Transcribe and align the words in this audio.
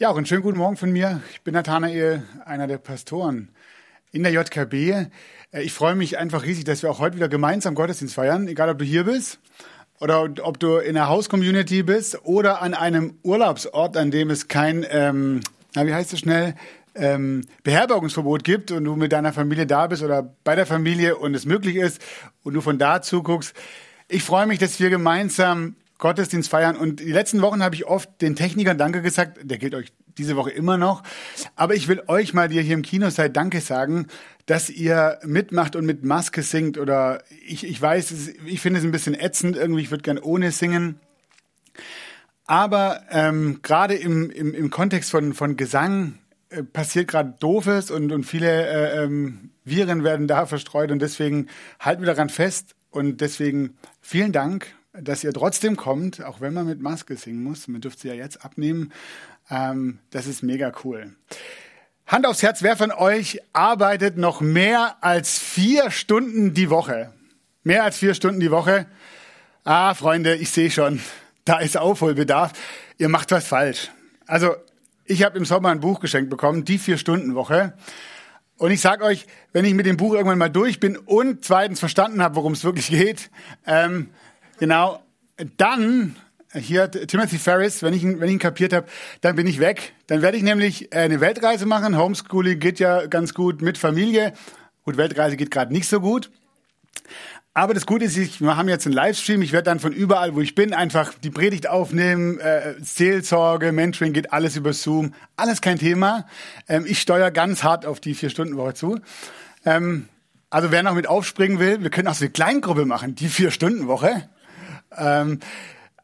Ja, 0.00 0.10
auch 0.10 0.16
einen 0.16 0.26
schönen 0.26 0.42
guten 0.42 0.58
Morgen 0.58 0.76
von 0.76 0.92
mir. 0.92 1.22
Ich 1.32 1.40
bin 1.40 1.54
Nathanael, 1.54 2.22
einer 2.44 2.68
der 2.68 2.78
Pastoren 2.78 3.48
in 4.12 4.22
der 4.22 4.30
JKB. 4.30 4.72
Äh, 4.72 5.08
Ich 5.62 5.72
freue 5.72 5.96
mich 5.96 6.18
einfach 6.18 6.44
riesig, 6.44 6.62
dass 6.62 6.84
wir 6.84 6.90
auch 6.92 7.00
heute 7.00 7.16
wieder 7.16 7.28
gemeinsam 7.28 7.74
Gottesdienst 7.74 8.14
feiern, 8.14 8.46
egal 8.46 8.68
ob 8.68 8.78
du 8.78 8.84
hier 8.84 9.02
bist 9.02 9.40
oder 9.98 10.28
ob 10.42 10.60
du 10.60 10.76
in 10.76 10.94
der 10.94 11.08
Haus-Community 11.08 11.82
bist 11.82 12.24
oder 12.24 12.62
an 12.62 12.74
einem 12.74 13.14
Urlaubsort, 13.24 13.96
an 13.96 14.12
dem 14.12 14.30
es 14.30 14.46
kein, 14.46 14.86
ähm, 14.88 15.40
na, 15.74 15.84
wie 15.84 15.92
heißt 15.92 16.12
es 16.12 16.20
schnell, 16.20 16.54
ähm, 16.94 17.44
Beherbergungsverbot 17.64 18.44
gibt 18.44 18.70
und 18.70 18.84
du 18.84 18.94
mit 18.94 19.10
deiner 19.10 19.32
Familie 19.32 19.66
da 19.66 19.88
bist 19.88 20.04
oder 20.04 20.32
bei 20.44 20.54
der 20.54 20.66
Familie 20.66 21.16
und 21.16 21.34
es 21.34 21.44
möglich 21.44 21.74
ist 21.74 22.00
und 22.44 22.54
du 22.54 22.60
von 22.60 22.78
da 22.78 23.02
zuguckst. 23.02 23.52
Ich 24.06 24.22
freue 24.22 24.46
mich, 24.46 24.60
dass 24.60 24.78
wir 24.78 24.90
gemeinsam 24.90 25.74
Gottesdienst 25.98 26.48
feiern. 26.48 26.76
Und 26.76 27.00
die 27.00 27.12
letzten 27.12 27.42
Wochen 27.42 27.62
habe 27.62 27.74
ich 27.74 27.86
oft 27.86 28.20
den 28.20 28.36
Technikern 28.36 28.78
Danke 28.78 29.02
gesagt, 29.02 29.38
der 29.42 29.58
gilt 29.58 29.74
euch 29.74 29.92
diese 30.16 30.36
Woche 30.36 30.50
immer 30.50 30.76
noch, 30.76 31.04
aber 31.54 31.74
ich 31.74 31.86
will 31.86 32.02
euch 32.08 32.34
mal, 32.34 32.48
die 32.48 32.56
ihr 32.56 32.62
hier 32.62 32.74
im 32.74 32.82
Kino 32.82 33.08
seid, 33.10 33.36
Danke 33.36 33.60
sagen, 33.60 34.08
dass 34.46 34.68
ihr 34.68 35.18
mitmacht 35.24 35.76
und 35.76 35.86
mit 35.86 36.04
Maske 36.04 36.42
singt. 36.42 36.78
Oder 36.78 37.22
ich, 37.46 37.64
ich 37.64 37.80
weiß, 37.80 38.32
ich 38.46 38.60
finde 38.60 38.80
es 38.80 38.84
ein 38.84 38.90
bisschen 38.90 39.14
ätzend 39.14 39.56
irgendwie, 39.56 39.82
ich 39.82 39.90
würde 39.90 40.02
gern 40.02 40.18
ohne 40.18 40.50
singen. 40.50 40.98
Aber 42.46 43.02
ähm, 43.10 43.60
gerade 43.62 43.94
im, 43.94 44.30
im, 44.30 44.54
im 44.54 44.70
Kontext 44.70 45.10
von, 45.10 45.34
von 45.34 45.56
Gesang 45.56 46.14
äh, 46.50 46.62
passiert 46.62 47.08
gerade 47.08 47.34
Doofes 47.38 47.90
und, 47.90 48.10
und 48.10 48.24
viele 48.24 48.66
äh, 48.66 49.04
ähm, 49.04 49.50
Viren 49.64 50.02
werden 50.02 50.26
da 50.26 50.46
verstreut. 50.46 50.90
Und 50.90 51.00
deswegen 51.00 51.48
halten 51.78 52.02
wir 52.02 52.06
daran 52.06 52.30
fest. 52.30 52.74
Und 52.90 53.20
deswegen 53.20 53.76
vielen 54.00 54.32
Dank, 54.32 54.74
dass 54.92 55.24
ihr 55.24 55.32
trotzdem 55.32 55.76
kommt, 55.76 56.22
auch 56.24 56.40
wenn 56.40 56.54
man 56.54 56.66
mit 56.66 56.80
Maske 56.80 57.16
singen 57.16 57.42
muss. 57.42 57.68
Man 57.68 57.80
dürft 57.80 58.00
sie 58.00 58.08
ja 58.08 58.14
jetzt 58.14 58.44
abnehmen. 58.44 58.92
Ähm, 59.50 59.98
das 60.10 60.26
ist 60.26 60.42
mega 60.42 60.72
cool. 60.84 61.14
Hand 62.06 62.26
aufs 62.26 62.42
Herz, 62.42 62.62
wer 62.62 62.76
von 62.76 62.90
euch 62.90 63.40
arbeitet 63.52 64.16
noch 64.16 64.40
mehr 64.40 64.96
als 65.02 65.38
vier 65.38 65.90
Stunden 65.90 66.54
die 66.54 66.70
Woche? 66.70 67.12
Mehr 67.64 67.84
als 67.84 67.98
vier 67.98 68.14
Stunden 68.14 68.40
die 68.40 68.50
Woche? 68.50 68.86
Ah, 69.64 69.92
Freunde, 69.92 70.34
ich 70.36 70.50
sehe 70.50 70.70
schon, 70.70 71.00
da 71.44 71.58
ist 71.58 71.76
Aufholbedarf. 71.76 72.52
Ihr 72.96 73.10
macht 73.10 73.30
was 73.30 73.46
falsch. 73.46 73.90
Also, 74.26 74.56
ich 75.04 75.22
habe 75.22 75.38
im 75.38 75.44
Sommer 75.44 75.70
ein 75.70 75.80
Buch 75.80 76.00
geschenkt 76.00 76.30
bekommen, 76.30 76.64
die 76.64 76.78
Vier-Stunden-Woche. 76.78 77.74
Und 78.58 78.70
ich 78.70 78.80
sag 78.80 79.02
euch, 79.02 79.26
wenn 79.52 79.64
ich 79.64 79.74
mit 79.74 79.86
dem 79.86 79.96
Buch 79.96 80.14
irgendwann 80.14 80.38
mal 80.38 80.50
durch 80.50 80.80
bin 80.80 80.96
und 80.96 81.44
zweitens 81.44 81.80
verstanden 81.80 82.22
habe, 82.22 82.36
worum 82.36 82.52
es 82.52 82.64
wirklich 82.64 82.88
geht, 82.88 83.30
ähm, 83.66 84.10
genau, 84.58 85.02
dann 85.56 86.16
hier 86.54 86.90
Timothy 86.90 87.38
Ferris, 87.38 87.82
wenn 87.82 87.94
ich 87.94 88.02
ihn, 88.02 88.20
wenn 88.20 88.28
ich 88.28 88.34
ihn 88.34 88.38
kapiert 88.38 88.72
habe, 88.72 88.86
dann 89.20 89.36
bin 89.36 89.46
ich 89.46 89.60
weg. 89.60 89.92
Dann 90.06 90.22
werde 90.22 90.36
ich 90.36 90.42
nämlich 90.42 90.92
äh, 90.92 90.98
eine 90.98 91.20
Weltreise 91.20 91.66
machen. 91.66 91.96
Homeschooling 91.96 92.58
geht 92.58 92.78
ja 92.78 93.06
ganz 93.06 93.34
gut 93.34 93.60
mit 93.62 93.78
Familie. 93.78 94.32
Gut, 94.84 94.96
Weltreise 94.96 95.36
geht 95.36 95.50
gerade 95.50 95.72
nicht 95.72 95.88
so 95.88 96.00
gut. 96.00 96.30
Aber 97.54 97.74
das 97.74 97.86
Gute 97.86 98.04
ist, 98.04 98.16
ich, 98.16 98.40
wir 98.40 98.56
haben 98.56 98.68
jetzt 98.68 98.86
einen 98.86 98.94
Livestream. 98.94 99.42
Ich 99.42 99.52
werde 99.52 99.64
dann 99.64 99.80
von 99.80 99.92
überall, 99.92 100.34
wo 100.34 100.40
ich 100.40 100.54
bin, 100.54 100.72
einfach 100.72 101.12
die 101.14 101.30
Predigt 101.30 101.68
aufnehmen. 101.68 102.38
Äh, 102.38 102.74
Seelsorge, 102.80 103.72
Mentoring 103.72 104.12
geht 104.12 104.32
alles 104.32 104.56
über 104.56 104.72
Zoom. 104.72 105.12
Alles 105.36 105.60
kein 105.60 105.78
Thema. 105.78 106.26
Ähm, 106.68 106.84
ich 106.86 107.00
steuere 107.00 107.30
ganz 107.30 107.64
hart 107.64 107.84
auf 107.84 108.00
die 108.00 108.14
Vier-Stunden-Woche 108.14 108.74
zu. 108.74 109.00
Ähm, 109.64 110.08
also 110.50 110.70
wer 110.70 110.82
noch 110.82 110.94
mit 110.94 111.08
aufspringen 111.08 111.58
will, 111.58 111.82
wir 111.82 111.90
können 111.90 112.08
auch 112.08 112.14
so 112.14 112.24
eine 112.24 112.32
Kleingruppe 112.32 112.86
machen, 112.86 113.16
die 113.16 113.28
Vier-Stunden-Woche. 113.28 114.28
Ähm, 114.96 115.40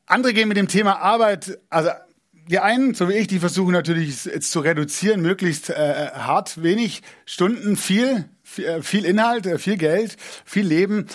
andere 0.06 0.34
gehen 0.34 0.48
mit 0.48 0.56
dem 0.56 0.68
Thema 0.68 1.00
Arbeit, 1.00 1.58
also 1.70 1.90
die 2.48 2.58
einen, 2.58 2.94
so 2.94 3.08
wie 3.08 3.14
ich, 3.14 3.26
die 3.26 3.38
versuchen 3.38 3.72
natürlich 3.72 4.26
jetzt 4.26 4.50
zu 4.50 4.60
reduzieren, 4.60 5.22
möglichst 5.22 5.70
äh, 5.70 6.10
hart, 6.12 6.62
wenig 6.62 7.02
Stunden, 7.24 7.76
viel, 7.76 8.28
viel, 8.42 8.66
äh, 8.66 8.82
viel 8.82 9.04
Inhalt, 9.04 9.46
äh, 9.46 9.58
viel 9.58 9.76
Geld, 9.76 10.16
viel 10.44 10.66
Leben. 10.66 11.06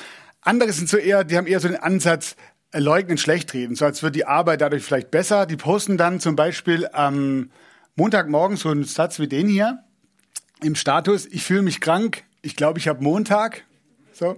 Andere 0.41 0.71
sind 0.71 0.89
so 0.89 0.97
eher, 0.97 1.23
die 1.23 1.37
haben 1.37 1.47
eher 1.47 1.59
so 1.59 1.67
den 1.67 1.77
Ansatz, 1.77 2.35
äh, 2.71 2.79
leugnen, 2.79 3.17
schlecht 3.17 3.53
reden, 3.53 3.75
so 3.75 3.85
als 3.85 4.01
wird 4.01 4.15
die 4.15 4.25
Arbeit 4.25 4.61
dadurch 4.61 4.83
vielleicht 4.83 5.11
besser. 5.11 5.45
Die 5.45 5.57
posten 5.57 5.97
dann 5.97 6.19
zum 6.19 6.35
Beispiel 6.35 6.87
am 6.91 7.51
Montagmorgen 7.95 8.57
so 8.57 8.69
einen 8.69 8.83
Satz 8.83 9.19
wie 9.19 9.27
den 9.27 9.47
hier 9.47 9.83
im 10.63 10.75
Status, 10.75 11.25
ich 11.25 11.43
fühle 11.43 11.61
mich 11.61 11.79
krank, 11.79 12.23
ich 12.41 12.55
glaube, 12.55 12.79
ich 12.79 12.87
habe 12.87 13.03
Montag. 13.03 13.63
So. 14.13 14.37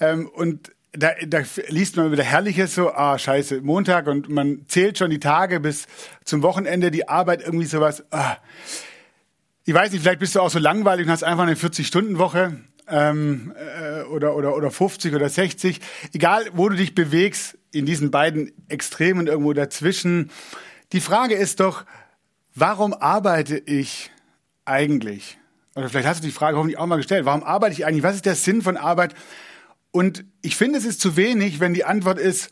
Ähm, 0.00 0.28
und 0.28 0.72
da, 0.92 1.10
da 1.26 1.42
liest 1.68 1.96
man 1.96 2.10
wieder 2.10 2.24
Herrliches 2.24 2.74
so, 2.74 2.92
ah, 2.92 3.18
scheiße, 3.18 3.60
Montag 3.60 4.06
und 4.06 4.28
man 4.28 4.64
zählt 4.66 4.98
schon 4.98 5.10
die 5.10 5.20
Tage 5.20 5.60
bis 5.60 5.86
zum 6.24 6.42
Wochenende, 6.42 6.90
die 6.90 7.08
Arbeit 7.08 7.42
irgendwie 7.42 7.66
sowas. 7.66 8.04
Ah. 8.10 8.36
Ich 9.64 9.74
weiß 9.74 9.92
nicht, 9.92 10.02
vielleicht 10.02 10.18
bist 10.18 10.34
du 10.34 10.40
auch 10.40 10.50
so 10.50 10.58
langweilig 10.58 11.06
und 11.06 11.12
hast 11.12 11.22
einfach 11.22 11.44
eine 11.44 11.54
40-Stunden-Woche 11.54 12.56
ähm, 12.88 13.54
äh, 13.56 14.02
oder, 14.02 14.34
oder, 14.34 14.56
oder 14.56 14.70
50 14.70 15.14
oder 15.14 15.28
60. 15.28 15.80
Egal, 16.12 16.46
wo 16.54 16.68
du 16.68 16.76
dich 16.76 16.94
bewegst, 16.94 17.56
in 17.72 17.86
diesen 17.86 18.10
beiden 18.10 18.52
Extremen 18.68 19.28
irgendwo 19.28 19.52
dazwischen. 19.52 20.30
Die 20.92 21.00
Frage 21.00 21.34
ist 21.34 21.60
doch, 21.60 21.84
warum 22.54 22.94
arbeite 22.94 23.58
ich 23.58 24.10
eigentlich? 24.64 25.38
Oder 25.76 25.88
vielleicht 25.88 26.08
hast 26.08 26.24
du 26.24 26.26
die 26.26 26.32
Frage 26.32 26.56
hoffentlich 26.56 26.78
auch 26.78 26.86
mal 26.86 26.96
gestellt. 26.96 27.26
Warum 27.26 27.44
arbeite 27.44 27.74
ich 27.74 27.86
eigentlich? 27.86 28.02
Was 28.02 28.16
ist 28.16 28.26
der 28.26 28.34
Sinn 28.34 28.60
von 28.60 28.76
Arbeit? 28.76 29.14
Und 29.92 30.24
ich 30.42 30.56
finde, 30.56 30.78
es 30.78 30.84
ist 30.84 31.00
zu 31.00 31.16
wenig, 31.16 31.60
wenn 31.60 31.74
die 31.74 31.84
Antwort 31.84 32.18
ist, 32.18 32.50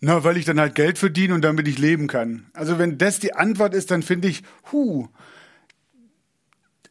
na, 0.00 0.24
weil 0.24 0.36
ich 0.36 0.44
dann 0.44 0.60
halt 0.60 0.74
Geld 0.74 0.98
verdiene 0.98 1.34
und 1.34 1.42
damit 1.42 1.66
ich 1.68 1.78
leben 1.78 2.06
kann. 2.06 2.46
Also 2.52 2.78
wenn 2.78 2.98
das 2.98 3.18
die 3.18 3.34
Antwort 3.34 3.74
ist, 3.74 3.90
dann 3.90 4.02
finde 4.02 4.28
ich, 4.28 4.42
hu, 4.70 5.08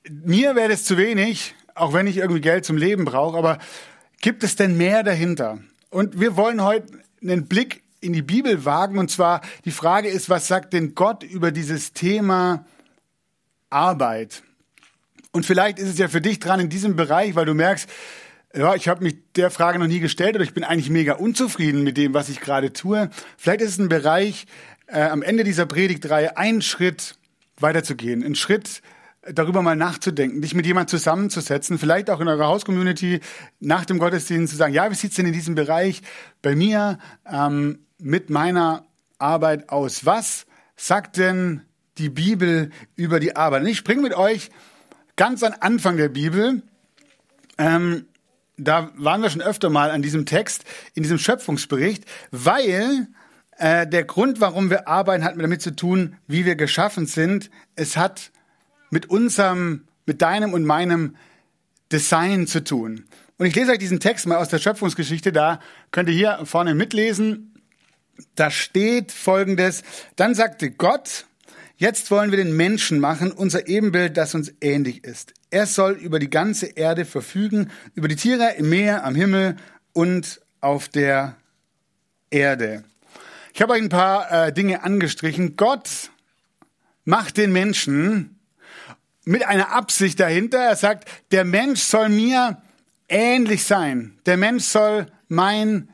mir 0.10 0.56
wäre 0.56 0.70
das 0.70 0.84
zu 0.84 0.98
wenig, 0.98 1.54
auch 1.76 1.94
wenn 1.94 2.08
ich 2.08 2.18
irgendwie 2.18 2.42
Geld 2.42 2.66
zum 2.66 2.78
Leben 2.78 3.06
brauche, 3.06 3.38
aber 3.38 3.60
gibt 4.22 4.44
es 4.44 4.56
denn 4.56 4.76
mehr 4.76 5.04
dahinter? 5.04 5.60
Und 5.90 6.20
wir 6.20 6.36
wollen 6.36 6.64
heute 6.64 6.88
einen 7.22 7.48
Blick 7.48 7.84
in 8.02 8.14
die 8.14 8.22
Bibel 8.22 8.66
wagen 8.66 8.98
und 8.98 9.12
zwar 9.12 9.42
die 9.66 9.72
Frage 9.72 10.10
ist, 10.10 10.30
was 10.30 10.48
sagt 10.48 10.74
denn 10.74 10.96
Gott 10.96 11.24
über 11.24 11.52
dieses 11.52 11.94
Thema 11.94 12.66
Arbeit? 13.70 14.44
Und 15.32 15.46
vielleicht 15.46 15.80
ist 15.80 15.90
es 15.90 15.98
ja 15.98 16.08
für 16.08 16.22
dich 16.22 16.40
dran 16.40 16.60
in 16.60 16.70
diesem 16.70 16.96
Bereich, 16.96 17.36
weil 17.36 17.46
du 17.46 17.54
merkst, 17.54 17.90
ja, 18.56 18.76
ich 18.76 18.88
habe 18.88 19.04
mich 19.04 19.16
der 19.36 19.52
Frage 19.52 19.80
noch 19.80 19.88
nie 19.88 20.00
gestellt 20.00 20.36
oder 20.36 20.44
ich 20.44 20.54
bin 20.54 20.64
eigentlich 20.64 20.90
mega 20.90 21.14
unzufrieden 21.14 21.84
mit 21.84 21.98
dem, 21.98 22.14
was 22.14 22.30
ich 22.30 22.40
gerade 22.40 22.72
tue. 22.74 23.10
Vielleicht 23.38 23.62
ist 23.62 23.72
es 23.72 23.80
ein 23.80 23.90
Bereich, 23.90 24.48
äh, 24.88 25.02
am 25.02 25.22
Ende 25.22 25.44
dieser 25.44 25.66
Predigtreihe 25.66 26.38
einen 26.38 26.62
Schritt 26.62 27.16
weiterzugehen, 27.60 28.24
einen 28.24 28.36
Schritt 28.36 28.82
darüber 29.34 29.62
mal 29.62 29.76
nachzudenken, 29.76 30.42
dich 30.42 30.54
mit 30.54 30.66
jemand 30.66 30.90
zusammenzusetzen, 30.90 31.80
vielleicht 31.80 32.10
auch 32.10 32.22
in 32.22 32.28
eurer 32.28 32.48
Haus-Community 32.48 33.22
nach 33.60 33.86
dem 33.86 33.98
Gottesdienst 33.98 34.52
zu 34.52 34.58
sagen, 34.58 34.74
ja, 34.74 34.90
wie 34.90 34.96
sieht's 34.96 35.16
denn 35.16 35.26
in 35.26 35.34
diesem 35.34 35.56
Bereich 35.56 36.02
bei 36.42 36.56
mir 36.56 37.00
ähm, 37.26 37.80
mit 37.98 38.30
meiner 38.30 38.86
Arbeit 39.18 39.70
aus? 39.70 40.06
Was 40.06 40.46
sagt 40.76 41.18
denn 41.18 41.62
die 41.98 42.10
Bibel 42.10 42.70
über 42.96 43.20
die 43.20 43.36
Arbeit? 43.36 43.64
Und 43.64 43.68
ich 43.68 43.78
springe 43.78 44.04
mit 44.04 44.14
euch 44.14 44.52
ganz 45.16 45.42
an 45.44 45.54
Anfang 45.60 45.98
der 45.98 46.10
Bibel. 46.10 46.62
Ähm, 47.58 48.06
da 48.58 48.92
waren 48.96 49.22
wir 49.22 49.30
schon 49.30 49.42
öfter 49.42 49.70
mal 49.70 49.92
an 49.92 50.02
diesem 50.02 50.26
Text, 50.26 50.64
in 50.94 51.04
diesem 51.04 51.18
Schöpfungsbericht, 51.18 52.06
weil 52.32 53.08
äh, 53.58 53.88
der 53.88 54.04
Grund, 54.04 54.42
warum 54.42 54.70
wir 54.70 54.88
arbeiten, 54.88 55.24
hat 55.24 55.40
damit 55.40 55.62
zu 55.62 55.76
tun, 55.76 56.18
wie 56.28 56.46
wir 56.46 56.56
geschaffen 56.56 57.06
sind. 57.06 57.50
Es 57.76 57.98
hat 57.98 58.32
mit 58.90 59.10
unserem, 59.10 59.88
mit 60.06 60.22
deinem 60.22 60.54
und 60.54 60.66
meinem 60.66 61.16
Design 61.92 62.48
zu 62.48 62.64
tun. 62.64 63.06
Und 63.38 63.46
ich 63.46 63.56
lese 63.56 63.72
euch 63.72 63.80
diesen 63.80 64.00
Text 64.00 64.28
mal 64.28 64.38
aus 64.38 64.50
der 64.50 64.60
Schöpfungsgeschichte, 64.60 65.32
da 65.32 65.60
könnt 65.92 66.10
ihr 66.10 66.16
hier 66.16 66.40
vorne 66.46 66.74
mitlesen. 66.74 67.54
Da 68.36 68.50
steht 68.50 69.12
folgendes, 69.12 69.84
dann 70.16 70.36
sagte 70.36 70.72
Gott, 70.72 71.26
jetzt 71.76 72.12
wollen 72.12 72.32
wir 72.32 72.38
den 72.38 72.56
Menschen 72.56 73.00
machen, 73.00 73.32
unser 73.34 73.68
Ebenbild, 73.68 74.16
das 74.16 74.36
uns 74.36 74.54
ähnlich 74.62 75.04
ist. 75.04 75.34
Er 75.56 75.68
soll 75.68 75.94
über 75.94 76.20
die 76.20 76.30
ganze 76.30 76.66
Erde 76.66 77.06
verfügen, 77.06 77.72
über 77.94 78.10
die 78.10 78.18
Tiere 78.18 78.56
im 78.58 78.68
Meer, 78.68 79.06
am 79.06 79.16
Himmel 79.16 79.56
und 79.94 80.42
auf 80.60 80.90
der 80.90 81.38
Erde. 82.30 82.84
Ich 83.54 83.62
habe 83.62 83.72
euch 83.72 83.82
ein 83.82 83.88
paar 83.88 84.48
äh, 84.48 84.52
Dinge 84.52 84.84
angestrichen. 84.84 85.56
Gott 85.56 86.12
macht 87.06 87.38
den 87.38 87.54
Menschen 87.54 88.38
mit 89.24 89.46
einer 89.46 89.72
Absicht 89.72 90.20
dahinter. 90.20 90.58
Er 90.58 90.76
sagt, 90.76 91.08
der 91.32 91.46
Mensch 91.46 91.80
soll 91.84 92.10
mir 92.10 92.62
ähnlich 93.08 93.64
sein. 93.64 94.20
Der 94.26 94.36
Mensch 94.36 94.66
soll 94.66 95.06
mein 95.30 95.88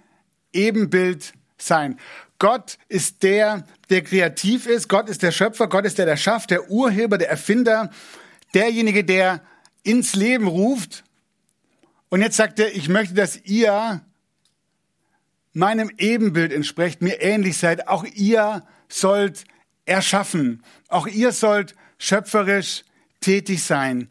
Ebenbild 0.54 1.34
sein. 1.60 2.00
Gott 2.40 2.80
ist 2.90 3.22
der, 3.22 3.68
der 3.92 4.02
kreativ 4.02 4.66
ist. 4.66 4.90
Gott 4.90 5.08
ist 5.08 5.22
der 5.22 5.32
Schöpfer. 5.32 5.68
Gott 5.68 5.86
ist 5.86 6.00
der, 6.00 6.08
der 6.08 6.18
schafft, 6.18 6.50
der 6.50 6.72
Urheber, 6.72 7.20
der 7.20 7.30
Erfinder, 7.30 7.92
derjenige, 8.56 9.04
der 9.04 9.42
ins 9.84 10.16
Leben 10.16 10.48
ruft. 10.48 11.04
Und 12.10 12.22
jetzt 12.22 12.38
sagt 12.38 12.60
er, 12.60 12.76
ich 12.76 12.90
möchte, 12.90 13.14
dass 13.14 13.38
ihr 13.44 14.02
meinem 15.54 15.92
Ebenbild 15.98 16.54
entsprecht, 16.54 17.02
mir 17.02 17.22
ähnlich 17.22 17.58
seid. 17.58 17.88
Auch 17.88 18.04
ihr 18.04 18.66
sollt 18.88 19.46
erschaffen. 19.86 20.64
Auch 20.88 21.08
ihr 21.08 21.32
sollt 21.32 21.76
schöpferisch 21.98 22.84
tätig 23.20 23.64
sein. 23.64 24.10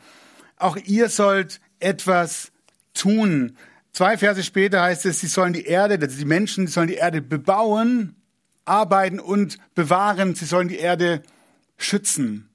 Auch 0.56 0.76
ihr 0.76 1.08
sollt 1.08 1.61
etwas 1.78 2.52
tun. 2.94 3.56
Zwei 3.93 4.17
Verse 4.19 4.43
später 4.43 4.82
heißt 4.82 5.06
es, 5.06 5.20
sie 5.20 5.26
sollen 5.26 5.52
die 5.52 5.64
Erde, 5.64 5.99
also 6.00 6.17
die 6.17 6.25
Menschen, 6.25 6.67
die 6.67 6.72
sollen 6.72 6.88
die 6.88 6.94
Erde 6.94 7.20
bebauen, 7.22 8.14
arbeiten 8.64 9.19
und 9.19 9.58
bewahren. 9.75 10.34
Sie 10.34 10.44
sollen 10.44 10.69
die 10.69 10.78
Erde 10.78 11.22
schützen. 11.76 12.49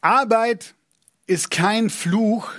Arbeit 0.00 0.74
ist 1.26 1.50
kein 1.50 1.90
Fluch, 1.90 2.50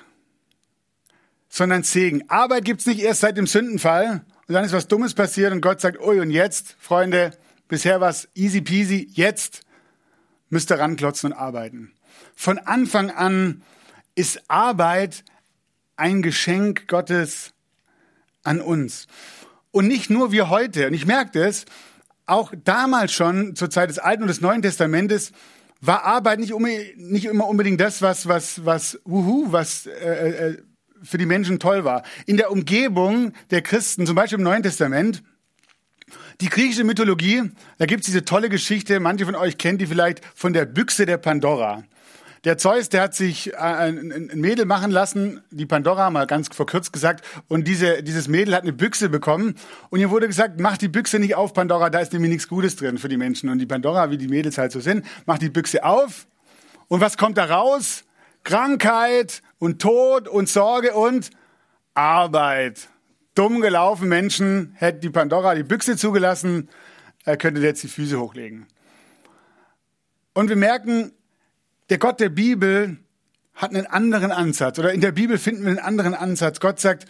sondern 1.49 1.83
Segen. 1.83 2.29
Arbeit 2.29 2.65
gibt's 2.65 2.85
nicht 2.85 2.99
erst 2.99 3.21
seit 3.21 3.37
dem 3.37 3.47
Sündenfall 3.47 4.25
und 4.47 4.53
dann 4.53 4.65
ist 4.65 4.73
was 4.73 4.87
Dummes 4.87 5.13
passiert 5.13 5.51
und 5.51 5.61
Gott 5.61 5.81
sagt, 5.81 5.99
ui, 5.99 6.19
und 6.19 6.31
jetzt, 6.31 6.75
Freunde, 6.79 7.31
bisher 7.67 8.01
war's 8.01 8.27
easy 8.35 8.61
peasy, 8.61 9.07
jetzt 9.13 9.61
müsst 10.49 10.71
ihr 10.71 10.79
ranklotzen 10.79 11.31
und 11.31 11.37
arbeiten. 11.37 11.93
Von 12.35 12.57
Anfang 12.59 13.09
an 13.11 13.61
ist 14.15 14.43
Arbeit 14.49 15.23
ein 15.95 16.21
Geschenk 16.21 16.87
Gottes 16.87 17.53
an 18.43 18.61
uns. 18.61 19.07
Und 19.71 19.87
nicht 19.87 20.09
nur 20.09 20.31
wir 20.31 20.49
heute. 20.49 20.87
Und 20.87 20.93
ich 20.93 21.05
merke 21.05 21.39
das, 21.39 21.65
auch 22.25 22.53
damals 22.63 23.13
schon, 23.13 23.55
zur 23.55 23.69
Zeit 23.69 23.89
des 23.89 23.99
Alten 23.99 24.23
und 24.23 24.27
des 24.27 24.41
Neuen 24.41 24.61
Testamentes, 24.61 25.31
war 25.81 26.03
Arbeit 26.03 26.39
nicht, 26.39 26.53
nicht 26.97 27.25
immer 27.25 27.47
unbedingt 27.47 27.79
das, 27.79 28.01
was, 28.01 28.27
was, 28.27 28.65
was, 28.65 28.99
wuhu, 29.05 29.51
was 29.51 29.85
äh, 29.85 30.29
äh, 30.49 30.57
für 31.03 31.17
die 31.17 31.25
Menschen 31.25 31.59
toll 31.59 31.83
war. 31.83 32.03
In 32.25 32.37
der 32.37 32.51
Umgebung 32.51 33.33
der 33.51 33.61
Christen, 33.61 34.05
zum 34.05 34.15
Beispiel 34.15 34.39
im 34.39 34.43
Neuen 34.43 34.63
Testament, 34.63 35.23
die 36.41 36.49
griechische 36.49 36.83
Mythologie, 36.83 37.51
da 37.77 37.85
gibt's 37.85 38.07
diese 38.07 38.25
tolle 38.25 38.49
Geschichte, 38.49 38.99
manche 38.99 39.25
von 39.25 39.35
euch 39.35 39.57
kennen 39.57 39.77
die 39.77 39.87
vielleicht, 39.87 40.21
von 40.35 40.53
der 40.53 40.65
Büchse 40.65 41.05
der 41.05 41.17
Pandora. 41.17 41.83
Der 42.45 42.59
Zeus, 42.59 42.89
der 42.89 43.01
hat 43.01 43.15
sich 43.15 43.53
äh, 43.53 43.57
ein, 43.57 44.11
ein 44.11 44.39
Mädel 44.39 44.65
machen 44.65 44.91
lassen, 44.91 45.41
die 45.49 45.65
Pandora, 45.65 46.11
mal 46.11 46.27
ganz 46.27 46.47
verkürzt 46.47 46.93
gesagt, 46.93 47.25
und 47.47 47.67
diese, 47.67 48.03
dieses 48.03 48.27
Mädel 48.27 48.53
hat 48.53 48.61
eine 48.61 48.71
Büchse 48.71 49.09
bekommen 49.09 49.55
und 49.89 49.99
ihr 49.99 50.11
wurde 50.11 50.27
gesagt, 50.27 50.59
mach 50.59 50.77
die 50.77 50.87
Büchse 50.87 51.17
nicht 51.17 51.33
auf, 51.33 51.53
Pandora, 51.53 51.89
da 51.89 51.99
ist 51.99 52.13
nämlich 52.13 52.29
nichts 52.29 52.47
Gutes 52.47 52.75
drin 52.75 52.99
für 52.99 53.09
die 53.09 53.17
Menschen. 53.17 53.49
Und 53.49 53.57
die 53.57 53.65
Pandora, 53.65 54.11
wie 54.11 54.19
die 54.19 54.27
Mädels 54.27 54.59
halt 54.59 54.71
so 54.71 54.79
sind, 54.79 55.05
macht 55.25 55.41
die 55.41 55.49
Büchse 55.49 55.83
auf 55.83 56.27
und 56.87 57.01
was 57.01 57.17
kommt 57.17 57.37
da 57.39 57.45
raus? 57.45 58.03
Krankheit 58.43 59.41
und 59.57 59.81
Tod 59.81 60.27
und 60.27 60.47
Sorge 60.47 60.93
und 60.93 61.31
Arbeit. 61.95 62.89
Dumm 63.33 63.59
gelaufen 63.59 64.07
Menschen, 64.07 64.75
hätte 64.75 64.99
die 64.99 65.09
Pandora 65.09 65.55
die 65.55 65.63
Büchse 65.63 65.97
zugelassen, 65.97 66.69
er 67.23 67.37
könnte 67.37 67.59
jetzt 67.61 67.81
die 67.81 67.87
Füße 67.87 68.19
hochlegen. 68.19 68.67
Und 70.35 70.49
wir 70.49 70.55
merken, 70.55 71.11
der 71.89 71.97
Gott 71.97 72.19
der 72.19 72.29
Bibel 72.29 72.97
hat 73.53 73.71
einen 73.71 73.85
anderen 73.85 74.31
Ansatz. 74.31 74.79
Oder 74.79 74.93
in 74.93 75.01
der 75.01 75.11
Bibel 75.11 75.37
finden 75.37 75.63
wir 75.63 75.69
einen 75.69 75.79
anderen 75.79 76.13
Ansatz. 76.13 76.59
Gott 76.59 76.79
sagt, 76.79 77.05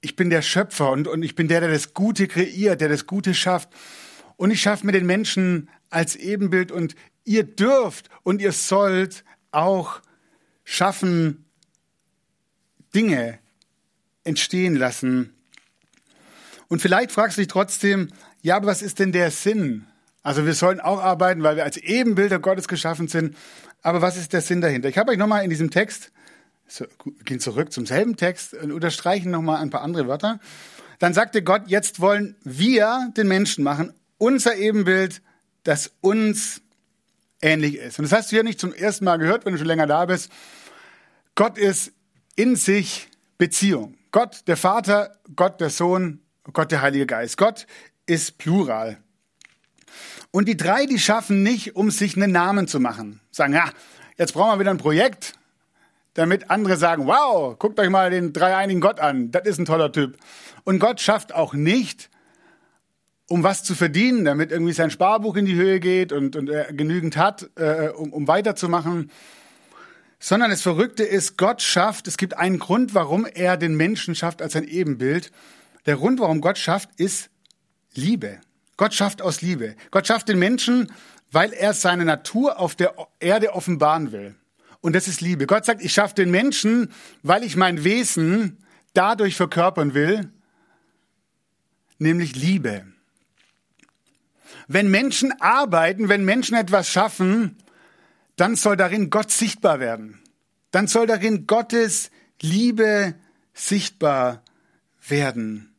ich 0.00 0.16
bin 0.16 0.30
der 0.30 0.42
Schöpfer 0.42 0.90
und, 0.90 1.06
und 1.06 1.22
ich 1.22 1.34
bin 1.34 1.48
der, 1.48 1.60
der 1.60 1.70
das 1.70 1.94
Gute 1.94 2.26
kreiert, 2.26 2.80
der 2.80 2.88
das 2.88 3.06
Gute 3.06 3.34
schafft. 3.34 3.68
Und 4.36 4.50
ich 4.50 4.60
schaffe 4.60 4.84
mir 4.84 4.92
den 4.92 5.06
Menschen 5.06 5.70
als 5.90 6.16
Ebenbild 6.16 6.72
und 6.72 6.96
ihr 7.24 7.44
dürft 7.44 8.08
und 8.24 8.40
ihr 8.40 8.52
sollt 8.52 9.24
auch 9.52 10.00
schaffen, 10.64 11.44
Dinge 12.94 13.38
entstehen 14.24 14.74
lassen. 14.74 15.32
Und 16.68 16.82
vielleicht 16.82 17.12
fragst 17.12 17.36
du 17.36 17.42
dich 17.42 17.48
trotzdem, 17.48 18.08
ja, 18.40 18.56
aber 18.56 18.66
was 18.66 18.82
ist 18.82 18.98
denn 18.98 19.12
der 19.12 19.30
Sinn 19.30 19.86
also 20.22 20.46
wir 20.46 20.54
sollen 20.54 20.80
auch 20.80 21.00
arbeiten, 21.00 21.42
weil 21.42 21.56
wir 21.56 21.64
als 21.64 21.76
Ebenbilder 21.76 22.38
Gottes 22.38 22.68
geschaffen 22.68 23.08
sind. 23.08 23.36
Aber 23.82 24.02
was 24.02 24.16
ist 24.16 24.32
der 24.32 24.40
Sinn 24.40 24.60
dahinter? 24.60 24.88
Ich 24.88 24.98
habe 24.98 25.10
euch 25.10 25.18
nochmal 25.18 25.42
in 25.42 25.50
diesem 25.50 25.70
Text, 25.70 26.12
so, 26.68 26.86
gehen 27.24 27.40
zurück 27.40 27.72
zum 27.72 27.86
selben 27.86 28.16
Text 28.16 28.54
und 28.54 28.72
unterstreichen 28.72 29.30
nochmal 29.30 29.60
ein 29.60 29.70
paar 29.70 29.82
andere 29.82 30.06
Wörter. 30.06 30.38
Dann 31.00 31.14
sagte 31.14 31.42
Gott, 31.42 31.62
jetzt 31.66 32.00
wollen 32.00 32.36
wir 32.44 33.10
den 33.16 33.26
Menschen 33.26 33.64
machen, 33.64 33.92
unser 34.18 34.54
Ebenbild, 34.54 35.20
das 35.64 35.92
uns 36.00 36.62
ähnlich 37.40 37.76
ist. 37.76 37.98
Und 37.98 38.04
das 38.04 38.12
hast 38.12 38.30
du 38.30 38.36
ja 38.36 38.44
nicht 38.44 38.60
zum 38.60 38.72
ersten 38.72 39.04
Mal 39.04 39.16
gehört, 39.16 39.44
wenn 39.44 39.52
du 39.52 39.58
schon 39.58 39.66
länger 39.66 39.88
da 39.88 40.06
bist. 40.06 40.30
Gott 41.34 41.58
ist 41.58 41.92
in 42.36 42.54
sich 42.54 43.08
Beziehung. 43.38 43.96
Gott 44.12 44.46
der 44.46 44.56
Vater, 44.56 45.16
Gott 45.34 45.60
der 45.60 45.70
Sohn, 45.70 46.20
Gott 46.52 46.70
der 46.70 46.82
Heilige 46.82 47.06
Geist. 47.06 47.36
Gott 47.36 47.66
ist 48.06 48.38
plural. 48.38 49.01
Und 50.32 50.48
die 50.48 50.56
drei, 50.56 50.86
die 50.86 50.98
schaffen 50.98 51.42
nicht, 51.42 51.76
um 51.76 51.90
sich 51.90 52.16
einen 52.16 52.32
Namen 52.32 52.66
zu 52.66 52.80
machen. 52.80 53.20
Sagen, 53.30 53.52
ja, 53.52 53.70
jetzt 54.16 54.32
brauchen 54.32 54.56
wir 54.56 54.60
wieder 54.60 54.70
ein 54.70 54.78
Projekt, 54.78 55.34
damit 56.14 56.50
andere 56.50 56.78
sagen, 56.78 57.06
wow, 57.06 57.56
guckt 57.58 57.78
euch 57.78 57.90
mal 57.90 58.10
den 58.10 58.32
dreieinigen 58.32 58.80
Gott 58.80 58.98
an, 58.98 59.30
das 59.30 59.46
ist 59.46 59.58
ein 59.58 59.66
toller 59.66 59.92
Typ. 59.92 60.16
Und 60.64 60.78
Gott 60.78 61.00
schafft 61.00 61.34
auch 61.34 61.52
nicht, 61.52 62.08
um 63.28 63.42
was 63.42 63.62
zu 63.62 63.74
verdienen, 63.74 64.24
damit 64.24 64.50
irgendwie 64.52 64.72
sein 64.72 64.90
Sparbuch 64.90 65.36
in 65.36 65.44
die 65.44 65.54
Höhe 65.54 65.80
geht 65.80 66.12
und, 66.12 66.34
und 66.34 66.48
er 66.48 66.72
genügend 66.72 67.16
hat, 67.18 67.50
äh, 67.56 67.88
um, 67.88 68.12
um 68.12 68.26
weiterzumachen. 68.26 69.10
Sondern 70.18 70.50
das 70.50 70.62
Verrückte 70.62 71.02
ist, 71.02 71.36
Gott 71.36 71.60
schafft, 71.60 72.08
es 72.08 72.16
gibt 72.16 72.36
einen 72.38 72.58
Grund, 72.58 72.94
warum 72.94 73.26
er 73.26 73.58
den 73.58 73.76
Menschen 73.76 74.14
schafft 74.14 74.40
als 74.40 74.54
sein 74.54 74.64
Ebenbild. 74.64 75.30
Der 75.84 75.96
Grund, 75.96 76.20
warum 76.20 76.40
Gott 76.40 76.58
schafft, 76.58 76.90
ist 76.96 77.28
Liebe. 77.94 78.40
Gott 78.76 78.94
schafft 78.94 79.22
aus 79.22 79.42
Liebe. 79.42 79.76
Gott 79.90 80.06
schafft 80.06 80.28
den 80.28 80.38
Menschen, 80.38 80.92
weil 81.30 81.52
er 81.52 81.74
seine 81.74 82.04
Natur 82.04 82.58
auf 82.58 82.74
der 82.74 82.94
Erde 83.20 83.54
offenbaren 83.54 84.12
will. 84.12 84.34
Und 84.80 84.94
das 84.94 85.08
ist 85.08 85.20
Liebe. 85.20 85.46
Gott 85.46 85.64
sagt, 85.64 85.82
ich 85.82 85.92
schaffe 85.92 86.14
den 86.14 86.30
Menschen, 86.30 86.92
weil 87.22 87.44
ich 87.44 87.56
mein 87.56 87.84
Wesen 87.84 88.58
dadurch 88.94 89.36
verkörpern 89.36 89.94
will, 89.94 90.30
nämlich 91.98 92.34
Liebe. 92.34 92.84
Wenn 94.68 94.90
Menschen 94.90 95.32
arbeiten, 95.40 96.08
wenn 96.08 96.24
Menschen 96.24 96.56
etwas 96.56 96.88
schaffen, 96.90 97.56
dann 98.36 98.56
soll 98.56 98.76
darin 98.76 99.10
Gott 99.10 99.30
sichtbar 99.30 99.80
werden. 99.80 100.20
Dann 100.70 100.86
soll 100.86 101.06
darin 101.06 101.46
Gottes 101.46 102.10
Liebe 102.40 103.14
sichtbar 103.54 104.42
werden. 105.06 105.71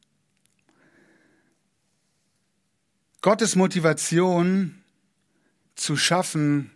Gottes 3.23 3.55
Motivation 3.55 4.83
zu 5.75 5.95
schaffen 5.95 6.71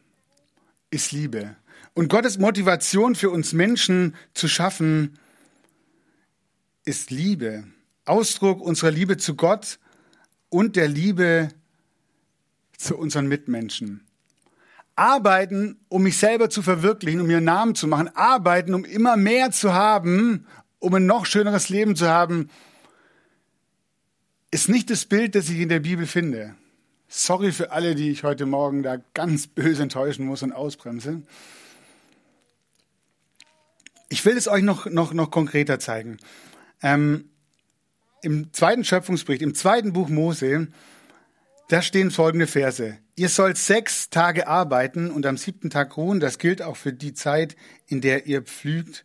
ist 0.89 1.11
Liebe. 1.11 1.57
Und 1.93 2.07
Gottes 2.07 2.37
Motivation 2.37 3.15
für 3.15 3.31
uns 3.31 3.51
Menschen 3.51 4.15
zu 4.33 4.47
schaffen 4.47 5.19
ist 6.85 7.11
Liebe. 7.11 7.65
Ausdruck 8.05 8.61
unserer 8.61 8.91
Liebe 8.91 9.17
zu 9.17 9.35
Gott 9.35 9.77
und 10.47 10.77
der 10.77 10.87
Liebe 10.87 11.49
zu 12.77 12.95
unseren 12.97 13.27
Mitmenschen. 13.27 14.07
Arbeiten, 14.95 15.81
um 15.89 16.03
mich 16.03 16.17
selber 16.17 16.49
zu 16.49 16.61
verwirklichen, 16.61 17.19
um 17.19 17.27
einen 17.27 17.43
Namen 17.43 17.75
zu 17.75 17.87
machen. 17.87 18.09
Arbeiten, 18.15 18.73
um 18.73 18.85
immer 18.85 19.17
mehr 19.17 19.51
zu 19.51 19.73
haben, 19.73 20.47
um 20.79 20.93
ein 20.93 21.05
noch 21.05 21.25
schöneres 21.25 21.67
Leben 21.67 21.97
zu 21.97 22.07
haben, 22.07 22.49
ist 24.51 24.69
nicht 24.69 24.89
das 24.89 25.05
Bild, 25.05 25.35
das 25.35 25.49
ich 25.49 25.59
in 25.59 25.69
der 25.69 25.79
Bibel 25.79 26.05
finde. 26.05 26.55
Sorry 27.07 27.51
für 27.51 27.71
alle, 27.71 27.95
die 27.95 28.11
ich 28.11 28.23
heute 28.23 28.45
Morgen 28.45 28.83
da 28.83 28.97
ganz 29.13 29.47
böse 29.47 29.83
enttäuschen 29.83 30.25
muss 30.25 30.43
und 30.43 30.51
ausbremse. 30.51 31.21
Ich 34.09 34.25
will 34.25 34.37
es 34.37 34.47
euch 34.47 34.63
noch, 34.63 34.85
noch, 34.85 35.13
noch 35.13 35.31
konkreter 35.31 35.79
zeigen. 35.79 36.17
Ähm, 36.81 37.29
Im 38.21 38.53
zweiten 38.53 38.83
Schöpfungsbericht, 38.83 39.41
im 39.41 39.55
zweiten 39.55 39.93
Buch 39.93 40.09
Mose, 40.09 40.67
da 41.69 41.81
stehen 41.81 42.11
folgende 42.11 42.47
Verse. 42.47 42.97
Ihr 43.15 43.29
sollt 43.29 43.57
sechs 43.57 44.09
Tage 44.09 44.47
arbeiten 44.47 45.11
und 45.11 45.25
am 45.25 45.37
siebten 45.37 45.69
Tag 45.69 45.97
ruhen. 45.97 46.19
Das 46.19 46.39
gilt 46.39 46.61
auch 46.61 46.77
für 46.77 46.93
die 46.93 47.13
Zeit, 47.13 47.55
in 47.87 47.99
der 47.99 48.27
ihr 48.27 48.43
pflügt 48.43 49.03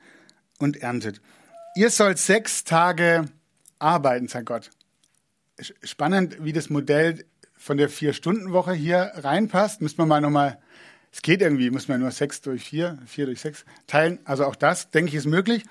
und 0.59 0.77
erntet. 0.77 1.21
Ihr 1.75 1.91
sollt 1.91 2.19
sechs 2.19 2.63
Tage 2.63 3.27
arbeiten, 3.79 4.29
sagt 4.29 4.47
Gott. 4.47 4.71
Spannend, 5.83 6.37
wie 6.45 6.53
das 6.53 6.71
Modell 6.71 7.25
von 7.57 7.77
der 7.77 7.89
Vier-Stunden-Woche 7.89 8.73
hier 8.73 9.13
reinpasst. 9.17 9.81
Müssen 9.81 9.99
wir 9.99 10.07
mal 10.07 10.21
nochmal, 10.21 10.59
es 11.13 11.23
geht 11.23 11.43
irgendwie, 11.43 11.71
muss 11.71 11.89
man 11.89 12.01
nur 12.01 12.11
sechs 12.11 12.41
durch 12.41 12.65
vier, 12.65 12.99
vier 13.07 13.27
durch 13.27 13.41
sechs 13.41 13.65
teilen. 13.87 14.19
Also 14.25 14.45
auch 14.47 14.57
das, 14.57 14.91
denke 14.91 15.11
ich, 15.11 15.15
ist 15.15 15.27
möglich. 15.27 15.65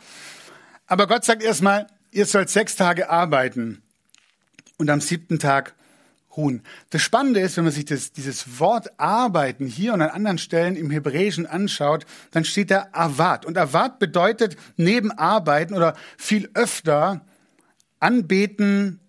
Aber 0.88 1.08
Gott 1.08 1.26
sagt 1.26 1.44
erstmal, 1.44 1.88
ihr 2.12 2.26
sollt 2.26 2.50
sechs 2.50 2.76
Tage 2.76 3.10
arbeiten 3.10 3.82
und 4.78 4.90
am 4.90 5.02
siebten 5.02 5.38
Tag 5.38 5.74
ruhen. 6.38 6.64
Das 6.92 7.02
Spannende 7.02 7.42
ist, 7.42 7.58
wenn 7.58 7.66
man 7.66 7.74
sich 7.74 7.86
das, 7.86 8.14
dieses 8.14 8.60
Wort 8.60 9.00
arbeiten 9.00 9.68
hier 9.68 9.94
und 9.94 10.02
an 10.02 10.10
anderen 10.10 10.38
Stellen 10.38 10.78
im 10.78 10.92
Hebräischen 10.92 11.46
anschaut, 11.46 12.06
dann 12.32 12.46
steht 12.46 12.72
da 12.72 12.88
Avat. 12.94 13.46
Und 13.46 13.58
Avat 13.58 14.00
bedeutet 14.00 14.56
neben 14.78 15.12
Arbeiten 15.12 15.74
oder 15.74 15.96
viel 16.18 16.50
öfter 16.54 17.26
anbeten 18.00 19.01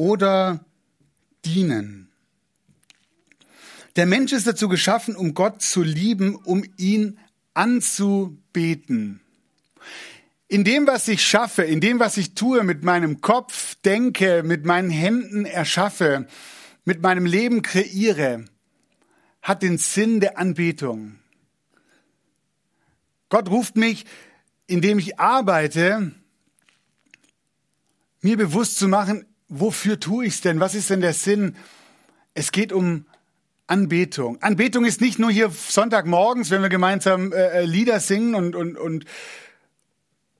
oder 0.00 0.64
dienen. 1.44 2.08
Der 3.96 4.06
Mensch 4.06 4.32
ist 4.32 4.46
dazu 4.46 4.66
geschaffen, 4.66 5.14
um 5.14 5.34
Gott 5.34 5.60
zu 5.60 5.82
lieben, 5.82 6.36
um 6.36 6.64
ihn 6.78 7.18
anzubeten. 7.52 9.20
In 10.48 10.64
dem, 10.64 10.86
was 10.86 11.06
ich 11.06 11.22
schaffe, 11.22 11.64
in 11.64 11.82
dem, 11.82 12.00
was 12.00 12.16
ich 12.16 12.32
tue, 12.34 12.64
mit 12.64 12.82
meinem 12.82 13.20
Kopf 13.20 13.74
denke, 13.84 14.42
mit 14.42 14.64
meinen 14.64 14.88
Händen 14.88 15.44
erschaffe, 15.44 16.26
mit 16.86 17.02
meinem 17.02 17.26
Leben 17.26 17.60
kreiere, 17.60 18.46
hat 19.42 19.62
den 19.62 19.76
Sinn 19.76 20.20
der 20.20 20.38
Anbetung. 20.38 21.18
Gott 23.28 23.50
ruft 23.50 23.76
mich, 23.76 24.06
indem 24.66 24.98
ich 24.98 25.20
arbeite, 25.20 26.12
mir 28.22 28.38
bewusst 28.38 28.78
zu 28.78 28.88
machen, 28.88 29.26
wofür 29.50 30.00
tue 30.00 30.24
ich 30.24 30.34
es 30.34 30.40
denn? 30.40 30.60
Was 30.60 30.74
ist 30.74 30.88
denn 30.88 31.02
der 31.02 31.12
Sinn? 31.12 31.56
Es 32.32 32.52
geht 32.52 32.72
um 32.72 33.04
Anbetung. 33.66 34.40
Anbetung 34.42 34.84
ist 34.84 35.00
nicht 35.00 35.18
nur 35.18 35.30
hier 35.30 35.50
Sonntagmorgens, 35.50 36.50
wenn 36.50 36.62
wir 36.62 36.70
gemeinsam 36.70 37.32
äh, 37.32 37.60
äh, 37.60 37.64
Lieder 37.66 38.00
singen 38.00 38.34
und, 38.34 38.56
und, 38.56 38.76
und, 38.76 39.04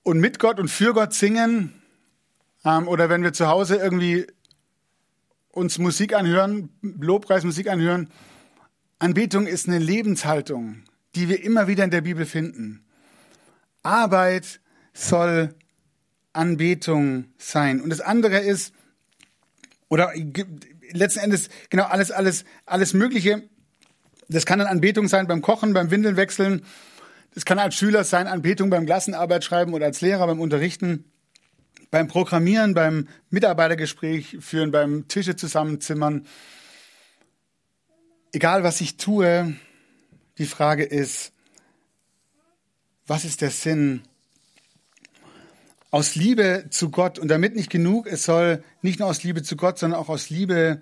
und 0.03 0.19
mit 0.19 0.39
Gott 0.39 0.59
und 0.59 0.69
für 0.69 0.93
Gott 0.93 1.13
singen. 1.13 1.73
Ähm, 2.65 2.87
oder 2.87 3.09
wenn 3.09 3.23
wir 3.23 3.33
zu 3.33 3.47
Hause 3.47 3.75
irgendwie 3.75 4.25
uns 5.51 5.77
Musik 5.77 6.13
anhören, 6.13 6.69
Lobpreismusik 6.81 7.69
anhören. 7.69 8.09
Anbetung 8.99 9.47
ist 9.47 9.67
eine 9.67 9.79
Lebenshaltung, 9.79 10.83
die 11.15 11.27
wir 11.27 11.43
immer 11.43 11.67
wieder 11.67 11.83
in 11.83 11.91
der 11.91 12.01
Bibel 12.01 12.25
finden. 12.25 12.85
Arbeit 13.83 14.61
soll 14.93 15.55
Anbetung 16.33 17.25
sein. 17.37 17.81
Und 17.81 17.89
das 17.89 17.99
andere 17.99 18.39
ist, 18.39 18.73
oder 19.91 20.13
letzten 20.93 21.19
Endes 21.19 21.49
genau 21.69 21.83
alles, 21.83 22.11
alles, 22.11 22.45
alles 22.65 22.93
Mögliche. 22.93 23.43
Das 24.29 24.45
kann 24.45 24.59
dann 24.59 24.69
Anbetung 24.69 25.09
sein 25.09 25.27
beim 25.27 25.41
Kochen, 25.41 25.73
beim 25.73 25.91
Windeln 25.91 26.15
wechseln. 26.15 26.65
Das 27.33 27.43
kann 27.43 27.59
als 27.59 27.75
Schüler 27.75 28.05
sein 28.05 28.27
Anbetung 28.27 28.69
beim 28.69 28.85
Klassenarbeit 28.85 29.43
schreiben 29.43 29.73
oder 29.73 29.87
als 29.87 29.99
Lehrer 29.99 30.25
beim 30.27 30.39
Unterrichten, 30.39 31.11
beim 31.91 32.07
Programmieren, 32.07 32.73
beim 32.73 33.09
Mitarbeitergespräch 33.31 34.37
führen, 34.39 34.71
beim 34.71 35.09
Tische 35.09 35.35
zusammenzimmern. 35.35 36.25
Egal 38.31 38.63
was 38.63 38.79
ich 38.79 38.95
tue, 38.95 39.55
die 40.37 40.45
Frage 40.45 40.85
ist, 40.85 41.33
was 43.07 43.25
ist 43.25 43.41
der 43.41 43.51
Sinn 43.51 44.03
aus 45.91 46.15
Liebe 46.15 46.67
zu 46.69 46.89
Gott 46.89 47.19
und 47.19 47.27
damit 47.27 47.55
nicht 47.55 47.69
genug, 47.69 48.07
es 48.07 48.23
soll 48.23 48.63
nicht 48.81 48.99
nur 48.99 49.09
aus 49.09 49.23
Liebe 49.23 49.43
zu 49.43 49.57
Gott, 49.57 49.77
sondern 49.77 49.99
auch 49.99 50.09
aus 50.09 50.29
Liebe 50.29 50.81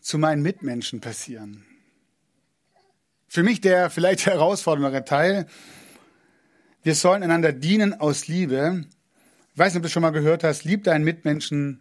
zu 0.00 0.18
meinen 0.18 0.42
Mitmenschen 0.42 1.00
passieren. 1.00 1.64
Für 3.26 3.42
mich 3.42 3.60
der 3.60 3.90
vielleicht 3.90 4.26
herausforderndere 4.26 5.04
Teil, 5.04 5.46
wir 6.82 6.94
sollen 6.94 7.22
einander 7.22 7.52
dienen 7.52 7.94
aus 7.94 8.28
Liebe. 8.28 8.84
Ich 9.52 9.58
weiß 9.58 9.72
nicht, 9.72 9.78
ob 9.78 9.82
du 9.82 9.88
schon 9.88 10.02
mal 10.02 10.10
gehört 10.10 10.44
hast, 10.44 10.64
lieb 10.64 10.84
deinen 10.84 11.02
Mitmenschen, 11.02 11.80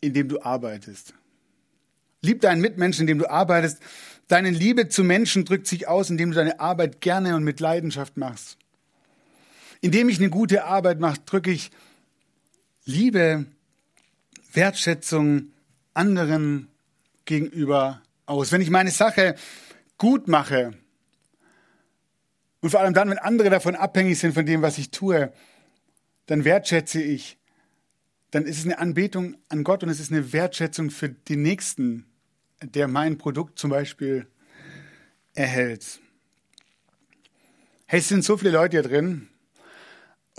indem 0.00 0.28
du 0.28 0.42
arbeitest. 0.42 1.14
Lieb 2.22 2.40
deinen 2.40 2.60
Mitmenschen, 2.60 3.02
indem 3.02 3.18
du 3.18 3.30
arbeitest. 3.30 3.78
Deine 4.26 4.50
Liebe 4.50 4.88
zu 4.88 5.04
Menschen 5.04 5.44
drückt 5.44 5.66
sich 5.66 5.86
aus, 5.86 6.10
indem 6.10 6.30
du 6.30 6.36
deine 6.36 6.60
Arbeit 6.60 7.00
gerne 7.00 7.36
und 7.36 7.44
mit 7.44 7.60
Leidenschaft 7.60 8.16
machst. 8.16 8.59
Indem 9.80 10.08
ich 10.08 10.18
eine 10.18 10.30
gute 10.30 10.64
Arbeit 10.64 11.00
mache, 11.00 11.20
drücke 11.24 11.50
ich 11.50 11.70
Liebe, 12.84 13.46
Wertschätzung 14.52 15.52
anderen 15.94 16.68
gegenüber 17.24 18.02
aus. 18.26 18.52
Wenn 18.52 18.60
ich 18.60 18.70
meine 18.70 18.90
Sache 18.90 19.36
gut 19.96 20.28
mache 20.28 20.72
und 22.60 22.70
vor 22.70 22.80
allem 22.80 22.94
dann, 22.94 23.10
wenn 23.10 23.18
andere 23.18 23.48
davon 23.48 23.74
abhängig 23.74 24.18
sind 24.18 24.34
von 24.34 24.44
dem, 24.44 24.62
was 24.62 24.78
ich 24.78 24.90
tue, 24.90 25.32
dann 26.26 26.44
wertschätze 26.44 27.02
ich. 27.02 27.38
Dann 28.30 28.44
ist 28.44 28.58
es 28.58 28.64
eine 28.64 28.78
Anbetung 28.78 29.36
an 29.48 29.64
Gott 29.64 29.82
und 29.82 29.88
es 29.88 29.98
ist 29.98 30.12
eine 30.12 30.32
Wertschätzung 30.32 30.90
für 30.90 31.08
den 31.08 31.42
Nächsten, 31.42 32.06
der 32.62 32.86
mein 32.86 33.18
Produkt 33.18 33.58
zum 33.58 33.70
Beispiel 33.70 34.26
erhält. 35.34 36.00
Hey, 37.86 38.00
es 38.00 38.08
sind 38.08 38.24
so 38.24 38.36
viele 38.36 38.52
Leute 38.52 38.76
hier 38.76 38.88
drin, 38.88 39.29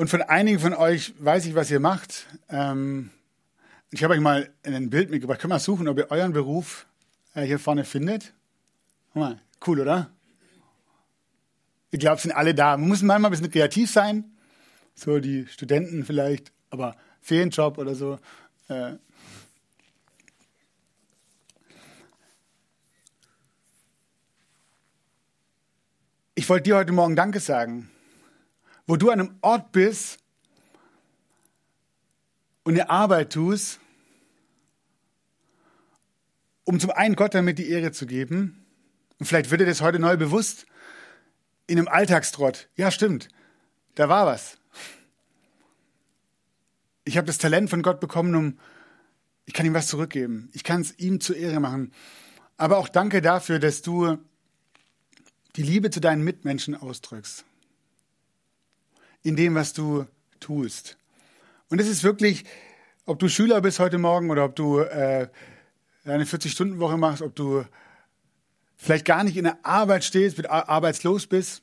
und 0.02 0.08
von 0.08 0.24
einigen 0.24 0.58
von 0.58 0.74
euch 0.74 1.14
weiß 1.20 1.46
ich, 1.46 1.54
was 1.54 1.70
ihr 1.70 1.80
macht. 1.80 2.26
Ähm, 2.50 3.12
ich 3.92 4.04
habe 4.04 4.16
euch 4.16 4.20
mal 4.20 4.50
ein 4.64 4.90
Bild 4.90 5.12
mitgebracht. 5.12 5.40
Können 5.40 5.54
wir 5.54 5.60
suchen, 5.60 5.88
ob 5.88 5.96
ihr 6.00 6.10
euren 6.10 6.34
Beruf 6.34 6.88
äh, 7.36 7.44
hier 7.44 7.60
vorne 7.60 7.84
findet? 7.84 8.34
Mal, 9.14 9.40
cool, 9.68 9.80
oder? 9.80 10.10
Ich 11.92 12.00
glaube, 12.00 12.20
sind 12.20 12.32
alle 12.32 12.56
da. 12.56 12.78
Man 12.78 12.88
muss 12.88 13.04
manchmal 13.04 13.30
ein 13.30 13.34
bisschen 13.34 13.52
kreativ 13.52 13.92
sein. 13.92 14.26
So 14.96 15.20
die 15.20 15.46
Studenten 15.46 16.04
vielleicht, 16.04 16.52
aber 16.72 16.96
Ferienjob 17.22 17.78
oder 17.78 17.94
so. 17.94 18.18
Äh, 18.70 18.94
ich 26.34 26.50
wollte 26.50 26.64
dir 26.64 26.78
heute 26.78 26.92
Morgen 26.92 27.16
Danke 27.16 27.40
sagen 27.40 27.92
wo 28.92 28.98
du 28.98 29.10
an 29.10 29.22
einem 29.22 29.38
Ort 29.40 29.72
bist 29.72 30.20
und 32.64 32.74
eine 32.74 32.90
Arbeit 32.90 33.32
tust, 33.32 33.80
um 36.66 36.78
zum 36.78 36.92
einen 36.92 37.16
Gott 37.16 37.34
damit 37.34 37.58
die 37.58 37.70
Ehre 37.70 37.94
zu 37.94 38.06
geben. 38.06 38.66
Und 39.18 39.28
vielleicht 39.28 39.50
wird 39.50 39.62
dir 39.62 39.66
das 39.66 39.80
heute 39.80 39.98
neu 39.98 40.18
bewusst 40.18 40.66
in 41.68 41.78
einem 41.78 41.88
Alltagstrott. 41.88 42.68
Ja, 42.76 42.92
stimmt. 42.92 43.30
Da 43.96 44.10
war 44.10 44.26
was. 44.26 44.58
Ich 47.06 47.16
habe 47.16 47.28
das 47.28 47.38
Talent 47.38 47.70
von 47.70 47.84
Gott 47.84 48.02
bekommen, 48.02 48.36
um 48.36 48.60
ich 49.46 49.54
kann 49.54 49.66
ihm 49.66 49.74
was 49.74 49.88
zurückgeben. 49.88 50.50
Ich 50.52 50.66
kann 50.66 50.82
es 50.82 51.00
ihm 51.00 51.22
zur 51.22 51.38
Ehre 51.38 51.62
machen. 51.62 51.94
Aber 52.58 52.78
auch 52.78 52.90
danke 52.90 53.22
dafür, 53.22 53.60
dass 53.60 53.84
du 53.84 54.18
die 55.56 55.64
Liebe 55.64 55.92
zu 55.92 56.02
deinen 56.02 56.26
Mitmenschen 56.26 56.76
ausdrückst 56.76 57.46
in 59.24 59.36
dem, 59.36 59.56
was 59.56 59.74
du 59.74 60.06
tust. 60.40 60.98
Und 61.70 61.80
es 61.80 61.88
ist 61.88 62.04
wirklich, 62.04 62.46
ob 63.06 63.20
du 63.20 63.28
Schüler 63.30 63.62
bist 63.62 63.80
heute 63.80 63.98
Morgen 63.98 64.30
oder 64.30 64.46
ob 64.46 64.56
du 64.56 64.80
äh, 64.80 65.28
eine 66.06 66.26
40-Stunden-Woche 66.26 66.98
machst, 66.98 67.22
ob 67.22 67.36
du 67.36 67.64
vielleicht 68.76 69.06
gar 69.06 69.24
nicht 69.24 69.38
in 69.38 69.44
der 69.44 69.64
Arbeit 69.64 70.04
stehst, 70.04 70.38
mit 70.38 70.50
arbeitslos 70.50 71.28
bist, 71.28 71.62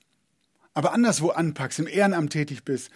aber 0.74 0.92
anderswo 0.92 1.30
anpackst, 1.30 1.80
im 1.80 1.88
Ehrenamt 1.88 2.32
tätig 2.32 2.64
bist. 2.64 2.90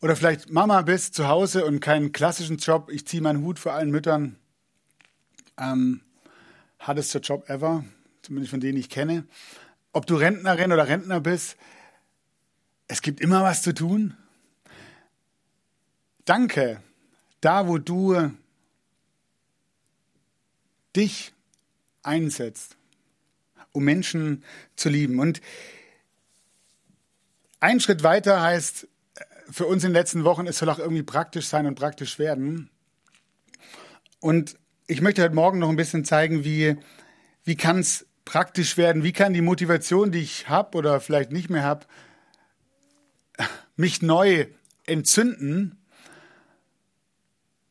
Oder 0.00 0.16
vielleicht 0.16 0.50
Mama 0.50 0.80
bist 0.82 1.14
zu 1.14 1.28
Hause 1.28 1.66
und 1.66 1.80
keinen 1.80 2.12
klassischen 2.12 2.56
Job. 2.56 2.90
Ich 2.90 3.06
ziehe 3.06 3.22
meinen 3.22 3.44
Hut 3.44 3.58
vor 3.58 3.74
allen 3.74 3.90
Müttern. 3.90 4.36
Ähm, 5.58 6.00
hardester 6.78 7.20
Job 7.20 7.50
ever, 7.50 7.84
zumindest 8.22 8.50
von 8.50 8.60
denen 8.60 8.78
ich 8.78 8.88
kenne. 8.88 9.24
Ob 9.92 10.06
du 10.06 10.14
Rentnerin 10.14 10.72
oder 10.72 10.88
Rentner 10.88 11.20
bist, 11.20 11.56
es 12.90 13.02
gibt 13.02 13.20
immer 13.20 13.44
was 13.44 13.62
zu 13.62 13.72
tun. 13.72 14.16
Danke, 16.24 16.82
da 17.40 17.68
wo 17.68 17.78
du 17.78 18.32
dich 20.96 21.32
einsetzt, 22.02 22.76
um 23.70 23.84
Menschen 23.84 24.42
zu 24.74 24.88
lieben. 24.88 25.20
Und 25.20 25.40
ein 27.60 27.78
Schritt 27.78 28.02
weiter 28.02 28.42
heißt 28.42 28.88
für 29.48 29.66
uns 29.66 29.84
in 29.84 29.90
den 29.90 29.94
letzten 29.94 30.24
Wochen, 30.24 30.48
es 30.48 30.58
soll 30.58 30.68
auch 30.68 30.80
irgendwie 30.80 31.04
praktisch 31.04 31.46
sein 31.46 31.66
und 31.66 31.76
praktisch 31.76 32.18
werden. 32.18 32.70
Und 34.18 34.56
ich 34.88 35.00
möchte 35.00 35.22
heute 35.22 35.34
Morgen 35.34 35.60
noch 35.60 35.68
ein 35.68 35.76
bisschen 35.76 36.04
zeigen, 36.04 36.42
wie, 36.42 36.76
wie 37.44 37.56
kann 37.56 37.78
es 37.78 38.06
praktisch 38.24 38.76
werden, 38.76 39.04
wie 39.04 39.12
kann 39.12 39.32
die 39.32 39.42
Motivation, 39.42 40.10
die 40.10 40.22
ich 40.22 40.48
habe 40.48 40.76
oder 40.76 41.00
vielleicht 41.00 41.30
nicht 41.30 41.50
mehr 41.50 41.62
habe, 41.62 41.86
mich 43.80 44.02
neu 44.02 44.46
entzünden, 44.86 45.76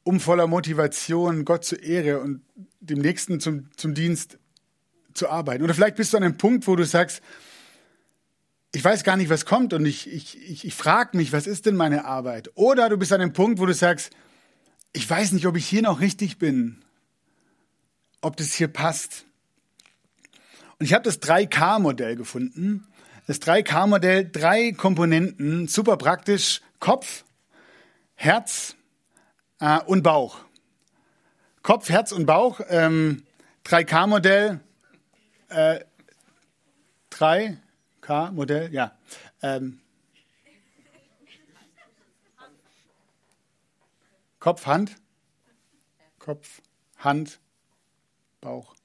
um 0.03 0.19
voller 0.19 0.47
Motivation, 0.47 1.45
Gott 1.45 1.63
zur 1.63 1.81
Ehre 1.83 2.19
und 2.19 2.41
dem 2.79 2.99
Nächsten 2.99 3.39
zum, 3.39 3.69
zum 3.77 3.93
Dienst 3.93 4.39
zu 5.13 5.29
arbeiten. 5.29 5.63
Oder 5.63 5.73
vielleicht 5.73 5.97
bist 5.97 6.13
du 6.13 6.17
an 6.17 6.23
einem 6.23 6.37
Punkt, 6.37 6.67
wo 6.67 6.75
du 6.75 6.85
sagst, 6.85 7.21
ich 8.73 8.83
weiß 8.83 9.03
gar 9.03 9.17
nicht, 9.17 9.29
was 9.29 9.45
kommt 9.45 9.73
und 9.73 9.85
ich, 9.85 10.11
ich, 10.11 10.37
ich, 10.49 10.65
ich 10.65 10.75
frage 10.75 11.17
mich, 11.17 11.31
was 11.33 11.47
ist 11.47 11.65
denn 11.65 11.75
meine 11.75 12.05
Arbeit? 12.05 12.51
Oder 12.55 12.89
du 12.89 12.97
bist 12.97 13.11
an 13.13 13.21
einem 13.21 13.33
Punkt, 13.33 13.59
wo 13.59 13.65
du 13.65 13.73
sagst, 13.73 14.11
ich 14.93 15.07
weiß 15.07 15.31
nicht, 15.33 15.45
ob 15.47 15.55
ich 15.55 15.67
hier 15.67 15.81
noch 15.81 16.01
richtig 16.01 16.37
bin, 16.37 16.83
ob 18.21 18.37
das 18.37 18.53
hier 18.53 18.67
passt. 18.67 19.25
Und 20.79 20.85
ich 20.85 20.93
habe 20.93 21.03
das 21.03 21.21
3K-Modell 21.21 22.15
gefunden. 22.15 22.87
Das 23.29 23.39
3K-Modell, 23.43 24.27
drei 24.27 24.71
Komponenten, 24.71 25.67
super 25.67 25.97
praktisch, 25.97 26.61
Kopf, 26.79 27.25
Herz 28.15 28.75
äh, 29.59 29.79
und 29.83 30.01
Bauch. 30.01 30.39
Kopf, 31.61 31.89
Herz 31.89 32.11
und 32.11 32.25
Bauch, 32.25 32.59
ähm, 32.69 33.23
3K-Modell, 33.65 34.61
äh, 35.49 35.81
3K-Modell, 37.11 38.73
ja. 38.73 38.97
Ähm, 39.43 39.79
Kopf, 44.39 44.65
Hand, 44.65 44.95
Kopf, 46.17 46.63
Hand, 46.97 47.39
Bauch. 48.41 48.78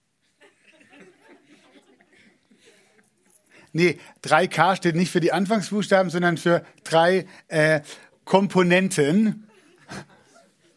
Nee, 3.76 3.98
3K 4.22 4.76
steht 4.76 4.94
nicht 4.94 5.10
für 5.10 5.18
die 5.18 5.32
Anfangsbuchstaben, 5.32 6.08
sondern 6.08 6.36
für 6.36 6.64
drei 6.84 7.26
äh, 7.48 7.80
Komponenten. 8.24 9.48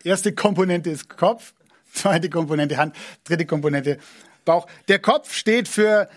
Erste 0.03 0.33
Komponente 0.33 0.89
ist 0.89 1.07
Kopf, 1.07 1.53
zweite 1.93 2.31
Komponente 2.31 2.77
Hand, 2.77 2.95
dritte 3.23 3.45
Komponente 3.45 3.99
Bauch. 4.45 4.65
Der 4.87 4.97
Kopf 4.97 5.31
steht 5.31 5.67
für, 5.67 6.09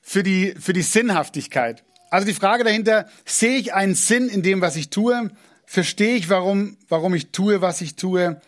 für, 0.00 0.22
die, 0.22 0.54
für 0.56 0.72
die 0.72 0.82
Sinnhaftigkeit. 0.82 1.82
Also 2.10 2.28
die 2.28 2.34
Frage 2.34 2.62
dahinter, 2.62 3.08
sehe 3.24 3.58
ich 3.58 3.74
einen 3.74 3.96
Sinn 3.96 4.28
in 4.28 4.44
dem, 4.44 4.60
was 4.60 4.76
ich 4.76 4.88
tue? 4.88 5.32
Verstehe 5.66 6.14
ich, 6.14 6.28
warum, 6.28 6.76
warum 6.88 7.12
ich 7.14 7.32
tue, 7.32 7.60
was 7.60 7.80
ich 7.80 7.96
tue? 7.96 8.40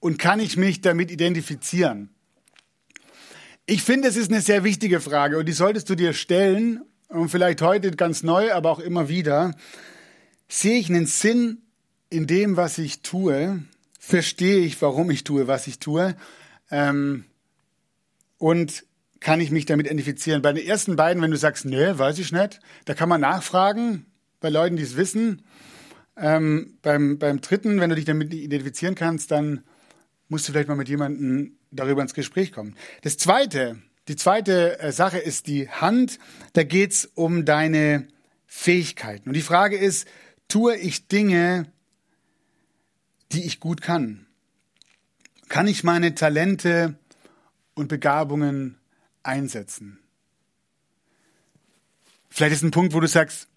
Und 0.00 0.18
kann 0.18 0.40
ich 0.40 0.56
mich 0.56 0.80
damit 0.80 1.12
identifizieren? 1.12 2.08
Ich 3.66 3.84
finde, 3.84 4.08
es 4.08 4.16
ist 4.16 4.32
eine 4.32 4.40
sehr 4.40 4.64
wichtige 4.64 5.00
Frage 5.00 5.38
und 5.38 5.46
die 5.46 5.52
solltest 5.52 5.88
du 5.88 5.94
dir 5.94 6.12
stellen 6.12 6.80
und 7.14 7.28
vielleicht 7.28 7.62
heute 7.62 7.92
ganz 7.92 8.22
neu, 8.22 8.52
aber 8.52 8.70
auch 8.70 8.80
immer 8.80 9.08
wieder. 9.08 9.54
Sehe 10.48 10.78
ich 10.78 10.88
einen 10.90 11.06
Sinn 11.06 11.62
in 12.10 12.26
dem, 12.26 12.56
was 12.56 12.78
ich 12.78 13.02
tue? 13.02 13.62
Verstehe 13.98 14.58
ich, 14.58 14.80
warum 14.82 15.10
ich 15.10 15.24
tue, 15.24 15.46
was 15.46 15.66
ich 15.66 15.78
tue? 15.78 16.16
Ähm, 16.70 17.24
und 18.38 18.84
kann 19.20 19.40
ich 19.40 19.50
mich 19.50 19.64
damit 19.64 19.86
identifizieren? 19.86 20.42
Bei 20.42 20.52
den 20.52 20.66
ersten 20.66 20.96
beiden, 20.96 21.22
wenn 21.22 21.30
du 21.30 21.36
sagst, 21.36 21.64
nee, 21.64 21.98
weiß 21.98 22.18
ich 22.18 22.32
nicht, 22.32 22.60
da 22.84 22.94
kann 22.94 23.08
man 23.08 23.20
nachfragen 23.20 24.06
bei 24.40 24.50
Leuten, 24.50 24.76
die 24.76 24.82
es 24.82 24.96
wissen. 24.96 25.42
Ähm, 26.16 26.78
beim, 26.82 27.18
beim 27.18 27.40
dritten, 27.40 27.80
wenn 27.80 27.90
du 27.90 27.96
dich 27.96 28.04
damit 28.04 28.34
identifizieren 28.34 28.94
kannst, 28.94 29.30
dann 29.30 29.62
musst 30.28 30.46
du 30.46 30.52
vielleicht 30.52 30.68
mal 30.68 30.76
mit 30.76 30.88
jemandem 30.88 31.56
darüber 31.70 32.02
ins 32.02 32.14
Gespräch 32.14 32.52
kommen. 32.52 32.76
Das 33.02 33.16
zweite, 33.16 33.78
die 34.08 34.16
zweite 34.16 34.78
äh, 34.80 34.92
Sache 34.92 35.18
ist 35.18 35.46
die 35.46 35.68
Hand. 35.68 36.18
Da 36.52 36.62
geht's 36.62 37.08
um 37.14 37.44
deine 37.44 38.06
Fähigkeiten. 38.46 39.28
Und 39.28 39.34
die 39.34 39.42
Frage 39.42 39.76
ist, 39.76 40.06
tue 40.48 40.76
ich 40.76 41.08
Dinge, 41.08 41.72
die 43.32 43.44
ich 43.44 43.60
gut 43.60 43.80
kann? 43.82 44.26
Kann 45.48 45.66
ich 45.66 45.84
meine 45.84 46.14
Talente 46.14 46.96
und 47.74 47.88
Begabungen 47.88 48.78
einsetzen? 49.22 49.98
Vielleicht 52.30 52.54
ist 52.54 52.62
ein 52.62 52.70
Punkt, 52.72 52.94
wo 52.94 53.00
du 53.00 53.06
sagst, 53.06 53.48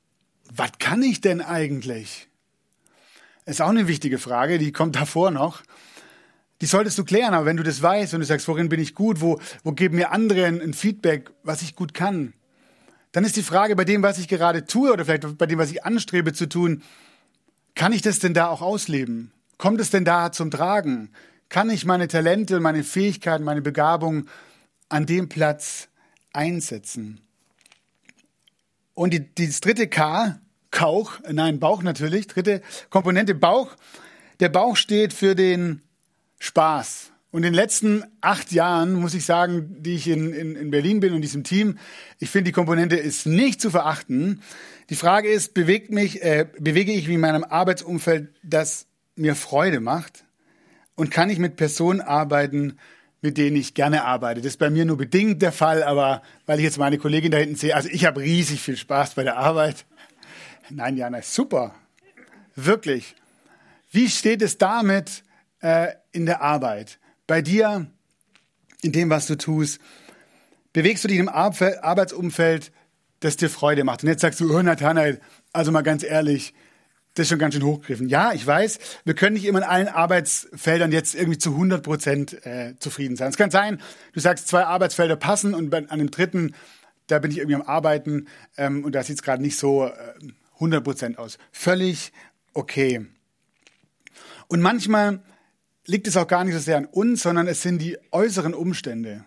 was 0.49 0.71
kann 0.79 1.01
ich 1.01 1.19
denn 1.19 1.41
eigentlich? 1.41 2.27
Ist 3.45 3.61
auch 3.61 3.69
eine 3.69 3.87
wichtige 3.87 4.19
Frage, 4.19 4.59
die 4.59 4.71
kommt 4.71 4.95
davor 4.95 5.31
noch. 5.31 5.63
Die 6.61 6.65
solltest 6.65 6.97
du 6.97 7.03
klären, 7.03 7.33
aber 7.33 7.45
wenn 7.45 7.57
du 7.57 7.63
das 7.63 7.81
weißt 7.81 8.13
und 8.13 8.21
du 8.21 8.25
sagst, 8.25 8.47
worin 8.47 8.69
bin 8.69 8.79
ich 8.79 8.95
gut, 8.95 9.21
wo, 9.21 9.39
wo 9.63 9.73
geben 9.73 9.97
mir 9.97 10.11
andere 10.11 10.45
ein 10.45 10.73
Feedback, 10.73 11.29
was 11.43 11.61
ich 11.61 11.75
gut 11.75 11.93
kann, 11.93 12.33
dann 13.11 13.23
ist 13.23 13.35
die 13.35 13.43
Frage 13.43 13.75
bei 13.75 13.85
dem, 13.85 14.03
was 14.03 14.19
ich 14.19 14.27
gerade 14.27 14.65
tue 14.65 14.91
oder 14.91 15.05
vielleicht 15.05 15.37
bei 15.37 15.45
dem, 15.45 15.59
was 15.59 15.71
ich 15.71 15.85
anstrebe 15.85 16.33
zu 16.33 16.47
tun, 16.47 16.83
kann 17.75 17.93
ich 17.93 18.01
das 18.01 18.19
denn 18.19 18.33
da 18.33 18.47
auch 18.47 18.61
ausleben? 18.61 19.31
Kommt 19.57 19.79
es 19.79 19.91
denn 19.91 20.05
da 20.05 20.31
zum 20.31 20.51
Tragen? 20.51 21.09
Kann 21.49 21.69
ich 21.69 21.85
meine 21.85 22.07
Talente, 22.07 22.59
meine 22.59 22.83
Fähigkeiten, 22.83 23.43
meine 23.43 23.61
Begabung 23.61 24.27
an 24.89 25.05
dem 25.05 25.29
Platz 25.29 25.87
einsetzen? 26.33 27.21
Und 28.93 29.13
die, 29.13 29.33
das 29.33 29.61
dritte 29.61 29.87
K, 29.87 30.39
Kauch, 30.71 31.19
nein, 31.31 31.59
Bauch 31.59 31.83
natürlich, 31.83 32.27
dritte 32.27 32.61
Komponente 32.89 33.35
Bauch. 33.35 33.75
Der 34.39 34.49
Bauch 34.49 34.75
steht 34.75 35.13
für 35.13 35.33
den 35.35 35.81
Spaß. 36.39 37.11
Und 37.29 37.43
in 37.43 37.51
den 37.51 37.55
letzten 37.55 38.03
acht 38.21 38.51
Jahren, 38.51 38.93
muss 38.93 39.13
ich 39.13 39.25
sagen, 39.25 39.83
die 39.83 39.95
ich 39.95 40.07
in, 40.07 40.33
in, 40.33 40.55
in 40.55 40.71
Berlin 40.71 41.01
bin 41.01 41.13
und 41.13 41.21
diesem 41.21 41.43
Team, 41.43 41.77
ich 42.19 42.29
finde, 42.29 42.45
die 42.45 42.51
Komponente 42.53 42.95
ist 42.95 43.25
nicht 43.25 43.61
zu 43.61 43.69
verachten. 43.69 44.41
Die 44.89 44.95
Frage 44.95 45.29
ist, 45.29 45.53
bewegt 45.53 45.91
mich, 45.91 46.23
äh, 46.23 46.47
bewege 46.57 46.93
ich 46.93 47.07
mich 47.07 47.15
in 47.15 47.21
meinem 47.21 47.43
Arbeitsumfeld, 47.43 48.29
das 48.43 48.87
mir 49.15 49.35
Freude 49.35 49.81
macht? 49.81 50.23
Und 50.95 51.11
kann 51.11 51.29
ich 51.29 51.37
mit 51.37 51.57
Personen 51.57 52.01
arbeiten, 52.01 52.77
mit 53.21 53.37
denen 53.37 53.57
ich 53.57 53.73
gerne 53.73 54.05
arbeite? 54.05 54.41
Das 54.41 54.53
ist 54.53 54.57
bei 54.57 54.69
mir 54.69 54.85
nur 54.85 54.97
bedingt 54.97 55.41
der 55.41 55.51
Fall, 55.51 55.83
aber 55.83 56.23
weil 56.45 56.59
ich 56.59 56.63
jetzt 56.63 56.79
meine 56.79 56.97
Kollegin 56.97 57.31
da 57.31 57.37
hinten 57.37 57.55
sehe, 57.55 57.75
also 57.75 57.89
ich 57.89 58.05
habe 58.05 58.21
riesig 58.21 58.61
viel 58.61 58.77
Spaß 58.77 59.15
bei 59.15 59.23
der 59.23 59.37
Arbeit. 59.37 59.85
Nein, 60.69 60.97
Jana, 60.97 61.21
super. 61.21 61.75
Wirklich. 62.55 63.15
Wie 63.91 64.09
steht 64.09 64.41
es 64.41 64.57
damit, 64.57 65.23
äh, 65.61 65.89
in 66.11 66.25
der 66.25 66.41
Arbeit, 66.41 66.99
bei 67.25 67.41
dir, 67.41 67.87
in 68.81 68.91
dem, 68.91 69.09
was 69.09 69.27
du 69.27 69.37
tust, 69.37 69.79
bewegst 70.73 71.03
du 71.03 71.07
dich 71.07 71.17
im 71.17 71.29
Arbeitsumfeld, 71.29 72.71
das 73.19 73.37
dir 73.37 73.49
Freude 73.49 73.83
macht. 73.83 74.03
Und 74.03 74.09
jetzt 74.09 74.21
sagst 74.21 74.39
du, 74.39 74.55
oh 74.55 74.61
Nathanael, 74.61 75.19
also 75.51 75.71
mal 75.71 75.81
ganz 75.81 76.03
ehrlich, 76.03 76.53
das 77.15 77.23
ist 77.23 77.29
schon 77.29 77.39
ganz 77.39 77.55
schön 77.55 77.63
hochgegriffen. 77.63 78.09
Ja, 78.09 78.31
ich 78.33 78.45
weiß, 78.45 78.77
wir 79.03 79.15
können 79.15 79.33
nicht 79.33 79.45
immer 79.45 79.59
in 79.59 79.65
allen 79.65 79.87
Arbeitsfeldern 79.87 80.91
jetzt 80.91 81.15
irgendwie 81.15 81.39
zu 81.39 81.49
100 81.51 81.81
Prozent 81.81 82.45
äh, 82.45 82.75
zufrieden 82.77 83.15
sein. 83.15 83.29
Es 83.29 83.37
kann 83.37 83.49
sein, 83.49 83.81
du 84.13 84.19
sagst, 84.19 84.47
zwei 84.47 84.65
Arbeitsfelder 84.65 85.15
passen 85.15 85.55
und 85.55 85.73
an 85.73 85.97
dem 85.97 86.11
dritten, 86.11 86.53
da 87.07 87.17
bin 87.17 87.31
ich 87.31 87.37
irgendwie 87.37 87.55
am 87.55 87.63
Arbeiten 87.63 88.27
ähm, 88.55 88.83
und 88.83 88.93
da 88.93 89.01
sieht 89.01 89.15
es 89.15 89.23
gerade 89.23 89.41
nicht 89.41 89.57
so 89.57 89.85
äh, 89.85 89.93
100 90.55 90.83
Prozent 90.83 91.17
aus. 91.17 91.39
Völlig 91.51 92.11
okay. 92.53 93.07
Und 94.47 94.61
manchmal 94.61 95.21
liegt 95.87 96.07
es 96.07 96.17
auch 96.17 96.27
gar 96.27 96.43
nicht 96.43 96.53
so 96.53 96.59
sehr 96.59 96.77
an 96.77 96.85
uns, 96.85 97.23
sondern 97.23 97.47
es 97.47 97.61
sind 97.61 97.81
die 97.81 97.97
äußeren 98.11 98.53
Umstände. 98.53 99.23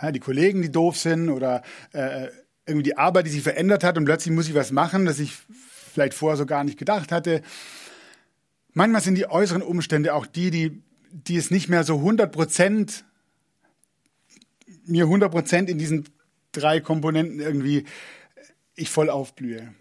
Ja, 0.00 0.12
die 0.12 0.20
Kollegen, 0.20 0.62
die 0.62 0.70
doof 0.70 0.96
sind 0.96 1.28
oder 1.28 1.62
äh, 1.92 2.28
irgendwie 2.64 2.84
die 2.84 2.96
Arbeit, 2.96 3.26
die 3.26 3.30
sich 3.30 3.42
verändert 3.42 3.84
hat 3.84 3.98
und 3.98 4.04
plötzlich 4.04 4.34
muss 4.34 4.48
ich 4.48 4.54
was 4.54 4.72
machen, 4.72 5.04
das 5.04 5.18
ich 5.18 5.32
vielleicht 5.92 6.14
vorher 6.14 6.36
so 6.36 6.46
gar 6.46 6.64
nicht 6.64 6.78
gedacht 6.78 7.12
hatte. 7.12 7.42
Manchmal 8.72 9.00
sind 9.00 9.16
die 9.16 9.28
äußeren 9.28 9.62
Umstände 9.62 10.14
auch 10.14 10.26
die, 10.26 10.50
die, 10.50 10.82
die 11.10 11.36
es 11.36 11.50
nicht 11.50 11.68
mehr 11.68 11.84
so 11.84 11.96
100 11.96 12.30
Prozent, 12.30 13.04
mir 14.84 15.04
100 15.04 15.30
Prozent 15.30 15.70
in 15.70 15.78
diesen 15.78 16.08
drei 16.52 16.80
Komponenten 16.80 17.40
irgendwie 17.40 17.84
ich 18.74 18.90
voll 18.90 19.10
aufblühe. 19.10 19.74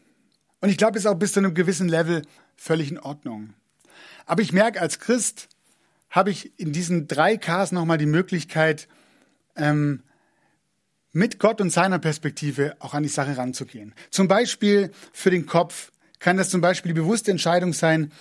Und 0.62 0.70
ich 0.70 0.78
glaube, 0.78 0.98
ist 0.98 1.06
auch 1.06 1.16
bis 1.16 1.34
zu 1.34 1.40
einem 1.40 1.54
gewissen 1.54 1.90
Level 1.90 2.22
völlig 2.56 2.90
in 2.90 3.00
Ordnung. 3.00 3.54
Aber 4.26 4.42
ich 4.42 4.54
merke 4.54 4.82
als 4.82 5.00
Christ, 5.00 5.50
habe 6.16 6.32
ich 6.32 6.58
in 6.58 6.72
diesen 6.72 7.08
drei 7.08 7.36
Ks 7.36 7.74
nochmal 7.74 7.98
die 7.98 8.06
Möglichkeit, 8.06 8.88
ähm, 9.58 10.02
mit 11.12 11.40
Gott 11.40 11.60
und 11.60 11.72
seiner 11.72 12.00
Perspektive 12.00 12.78
auch 12.80 12.94
an 12.94 13.04
die 13.04 13.10
Sache 13.10 13.38
ranzugehen. 13.38 13.94
Zum 14.12 14.30
Beispiel 14.30 14.92
für 15.12 15.30
den 15.30 15.46
Kopf 15.46 15.92
kann 16.20 16.38
das 16.38 16.50
zum 16.50 16.62
Beispiel 16.62 16.94
die 16.94 17.02
bewusste 17.02 17.32
Entscheidung 17.32 17.74
sein, 17.74 18.12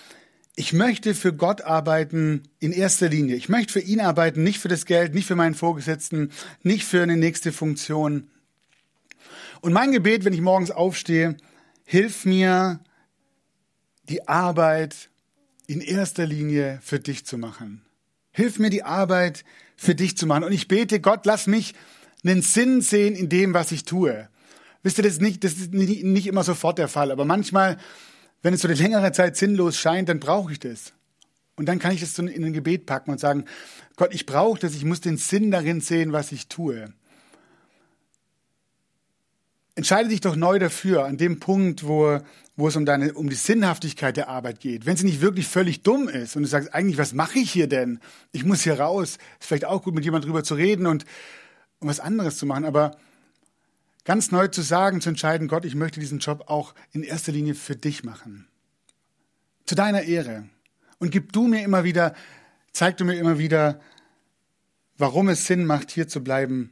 ich 0.57 0.71
möchte 0.71 1.13
für 1.13 1.33
Gott 1.33 1.61
arbeiten 1.61 2.43
in 2.59 2.71
erster 2.71 3.09
Linie. 3.09 3.35
Ich 3.35 3.49
möchte 3.49 3.73
für 3.73 3.81
ihn 3.81 3.99
arbeiten, 3.99 4.43
nicht 4.43 4.59
für 4.59 4.69
das 4.69 4.85
Geld, 4.85 5.13
nicht 5.13 5.27
für 5.27 5.35
meinen 5.35 5.55
Vorgesetzten, 5.55 6.31
nicht 6.63 6.85
für 6.85 7.03
eine 7.03 7.17
nächste 7.17 7.51
Funktion. 7.51 8.29
Und 9.59 9.73
mein 9.73 9.91
Gebet, 9.91 10.23
wenn 10.23 10.31
ich 10.31 10.39
morgens 10.39 10.71
aufstehe, 10.71 11.35
hilf 11.83 12.23
mir, 12.23 12.79
die 14.07 14.27
Arbeit 14.29 15.09
in 15.67 15.81
erster 15.81 16.25
Linie 16.25 16.79
für 16.81 16.99
dich 16.99 17.25
zu 17.25 17.37
machen. 17.37 17.81
Hilf 18.31 18.59
mir 18.59 18.69
die 18.69 18.83
Arbeit 18.83 19.43
für 19.75 19.95
dich 19.95 20.17
zu 20.17 20.27
machen. 20.27 20.43
Und 20.43 20.51
ich 20.51 20.67
bete, 20.67 20.99
Gott, 20.99 21.25
lass 21.25 21.47
mich 21.47 21.73
einen 22.23 22.41
Sinn 22.41 22.81
sehen 22.81 23.15
in 23.15 23.29
dem, 23.29 23.53
was 23.53 23.71
ich 23.71 23.85
tue. 23.85 24.27
Wisst 24.83 24.99
ihr, 24.99 25.03
das 25.03 25.13
ist 25.13 25.21
nicht, 25.21 25.43
das 25.43 25.53
ist 25.53 25.73
nicht 25.73 26.27
immer 26.27 26.43
sofort 26.43 26.77
der 26.77 26.87
Fall, 26.87 27.11
aber 27.11 27.25
manchmal, 27.25 27.77
wenn 28.43 28.53
es 28.53 28.61
so 28.61 28.67
eine 28.67 28.77
längere 28.77 29.11
Zeit 29.11 29.35
sinnlos 29.35 29.77
scheint, 29.77 30.09
dann 30.09 30.19
brauche 30.19 30.51
ich 30.51 30.59
das. 30.59 30.93
Und 31.55 31.67
dann 31.67 31.79
kann 31.79 31.93
ich 31.93 32.01
das 32.01 32.13
so 32.13 32.23
in 32.23 32.43
ein 32.43 32.53
Gebet 32.53 32.85
packen 32.85 33.11
und 33.11 33.19
sagen, 33.19 33.45
Gott, 33.95 34.13
ich 34.13 34.25
brauche 34.25 34.59
das, 34.59 34.75
ich 34.75 34.85
muss 34.85 35.01
den 35.01 35.17
Sinn 35.17 35.51
darin 35.51 35.81
sehen, 35.81 36.11
was 36.11 36.31
ich 36.31 36.47
tue. 36.47 36.93
Entscheide 39.77 40.07
dich 40.07 40.21
doch 40.21 40.37
neu 40.37 40.57
dafür, 40.57 41.03
an 41.03 41.17
dem 41.17 41.41
Punkt, 41.41 41.85
wo, 41.85 42.19
wo 42.55 42.67
es 42.69 42.77
um, 42.77 42.85
deine, 42.85 43.13
um 43.13 43.29
die 43.29 43.35
Sinnhaftigkeit 43.35 44.15
der 44.15 44.29
Arbeit 44.29 44.61
geht. 44.61 44.85
Wenn 44.85 44.95
sie 44.95 45.05
nicht 45.05 45.19
wirklich 45.19 45.47
völlig 45.47 45.83
dumm 45.83 46.07
ist 46.07 46.37
und 46.37 46.43
du 46.43 46.47
sagst, 46.47 46.73
eigentlich, 46.73 46.97
was 46.97 47.13
mache 47.13 47.39
ich 47.39 47.51
hier 47.51 47.67
denn? 47.67 47.99
Ich 48.31 48.45
muss 48.45 48.61
hier 48.61 48.79
raus. 48.79 49.17
Ist 49.39 49.47
vielleicht 49.47 49.65
auch 49.65 49.83
gut, 49.83 49.93
mit 49.93 50.05
jemandem 50.05 50.29
drüber 50.29 50.45
zu 50.45 50.55
reden 50.55 50.87
und 50.87 51.05
um 51.79 51.89
was 51.89 51.99
anderes 51.99 52.37
zu 52.37 52.45
machen. 52.45 52.63
Aber 52.63 52.97
ganz 54.05 54.31
neu 54.31 54.47
zu 54.47 54.61
sagen, 54.61 55.01
zu 55.01 55.09
entscheiden, 55.09 55.49
Gott, 55.49 55.65
ich 55.65 55.75
möchte 55.75 55.99
diesen 55.99 56.19
Job 56.19 56.45
auch 56.47 56.73
in 56.93 57.03
erster 57.03 57.33
Linie 57.33 57.53
für 57.53 57.75
dich 57.75 58.05
machen. 58.05 58.47
Zu 59.65 59.75
deiner 59.75 60.03
Ehre. 60.03 60.47
Und 60.99 61.11
gib 61.11 61.33
du 61.33 61.47
mir 61.47 61.63
immer 61.63 61.83
wieder, 61.83 62.15
zeig 62.71 62.95
du 62.95 63.03
mir 63.03 63.15
immer 63.15 63.39
wieder, 63.39 63.81
warum 64.97 65.27
es 65.27 65.45
Sinn 65.47 65.65
macht, 65.65 65.91
hier 65.91 66.07
zu 66.07 66.23
bleiben 66.23 66.71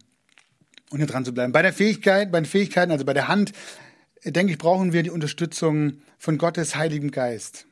und 0.90 1.00
hier 1.00 1.08
dran 1.08 1.26
zu 1.26 1.34
bleiben. 1.34 1.54
Bei 1.54 1.62
der 1.62 1.74
Fähigkeit, 1.74 2.32
bei 2.32 2.40
den 2.40 2.46
Fähigkeiten, 2.46 2.92
also 2.92 3.06
bei 3.06 3.14
der 3.14 3.28
Hand, 3.28 3.52
denke 4.26 4.54
ich, 4.54 4.58
brauchen 4.58 4.94
wir 4.94 5.04
die 5.04 5.10
Unterstützung 5.10 6.02
von 6.18 6.38
Gottes 6.38 6.76
Heiligem 6.76 7.12
Geist. 7.12 7.66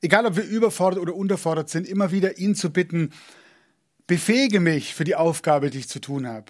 Egal, 0.00 0.26
ob 0.26 0.36
wir 0.36 0.44
überfordert 0.44 1.00
oder 1.00 1.14
unterfordert 1.14 1.70
sind, 1.70 1.86
immer 1.86 2.12
wieder 2.12 2.38
ihn 2.38 2.54
zu 2.54 2.70
bitten, 2.70 3.12
befähige 4.06 4.60
mich 4.60 4.94
für 4.94 5.04
die 5.04 5.16
Aufgabe, 5.16 5.70
die 5.70 5.78
ich 5.78 5.88
zu 5.88 6.00
tun 6.00 6.26
habe. 6.26 6.46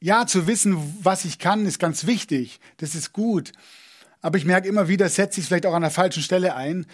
Ja, 0.00 0.26
zu 0.26 0.46
wissen, 0.46 0.76
was 1.02 1.24
ich 1.24 1.38
kann, 1.38 1.66
ist 1.66 1.78
ganz 1.78 2.06
wichtig. 2.06 2.60
Das 2.76 2.94
ist 2.94 3.12
gut. 3.12 3.52
Aber 4.20 4.38
ich 4.38 4.44
merke 4.44 4.68
immer 4.68 4.88
wieder, 4.88 5.08
setze 5.08 5.40
ich 5.40 5.46
vielleicht 5.46 5.66
auch 5.66 5.74
an 5.74 5.82
der 5.82 5.90
falschen 5.90 6.22
Stelle 6.22 6.54
ein 6.54 6.86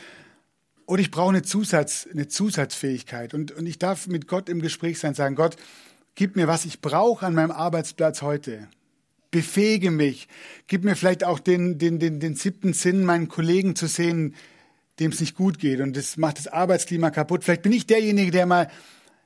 oder 0.86 1.00
ich 1.00 1.10
brauche 1.10 1.30
eine, 1.30 1.42
Zusatz, 1.42 2.06
eine 2.10 2.28
Zusatzfähigkeit. 2.28 3.34
Und, 3.34 3.52
und 3.52 3.66
ich 3.66 3.78
darf 3.78 4.06
mit 4.06 4.28
Gott 4.28 4.48
im 4.48 4.60
Gespräch 4.60 4.98
sein, 4.98 5.14
sagen, 5.14 5.34
Gott, 5.34 5.56
gib 6.14 6.36
mir, 6.36 6.48
was 6.48 6.64
ich 6.64 6.80
brauche 6.80 7.26
an 7.26 7.34
meinem 7.34 7.50
Arbeitsplatz 7.50 8.22
heute. 8.22 8.68
Befähige 9.30 9.90
mich. 9.90 10.28
Gib 10.66 10.84
mir 10.84 10.94
vielleicht 10.94 11.24
auch 11.24 11.38
den, 11.38 11.78
den, 11.78 11.98
den, 11.98 12.20
den 12.20 12.34
siebten 12.34 12.72
Sinn, 12.74 13.04
meinen 13.04 13.28
Kollegen 13.28 13.74
zu 13.74 13.86
sehen, 13.86 14.34
dem 15.00 15.10
es 15.10 15.20
nicht 15.20 15.36
gut 15.36 15.58
geht. 15.58 15.80
Und 15.80 15.96
das 15.96 16.16
macht 16.16 16.38
das 16.38 16.48
Arbeitsklima 16.48 17.10
kaputt. 17.10 17.44
Vielleicht 17.44 17.62
bin 17.62 17.72
ich 17.72 17.86
derjenige, 17.86 18.30
der 18.30 18.46
mal 18.46 18.70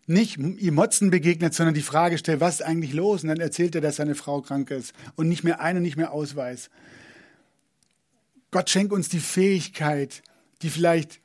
nicht 0.06 0.38
ihm 0.38 0.74
Motzen 0.74 1.10
begegnet, 1.10 1.54
sondern 1.54 1.74
die 1.74 1.82
Frage 1.82 2.18
stellt, 2.18 2.40
was 2.40 2.60
ist 2.60 2.62
eigentlich 2.62 2.92
los? 2.92 3.24
Und 3.24 3.30
dann 3.30 3.40
erzählt 3.40 3.74
er, 3.74 3.80
dass 3.80 3.96
seine 3.96 4.14
Frau 4.14 4.40
krank 4.40 4.70
ist 4.70 4.94
und 5.16 5.28
nicht 5.28 5.42
mehr 5.42 5.60
ein 5.60 5.76
und 5.78 5.82
nicht 5.82 5.96
mehr 5.96 6.12
Ausweis. 6.12 6.70
Gott 8.52 8.70
schenkt 8.70 8.92
uns 8.92 9.08
die 9.08 9.18
Fähigkeit, 9.18 10.22
die 10.62 10.70
vielleicht 10.70 11.20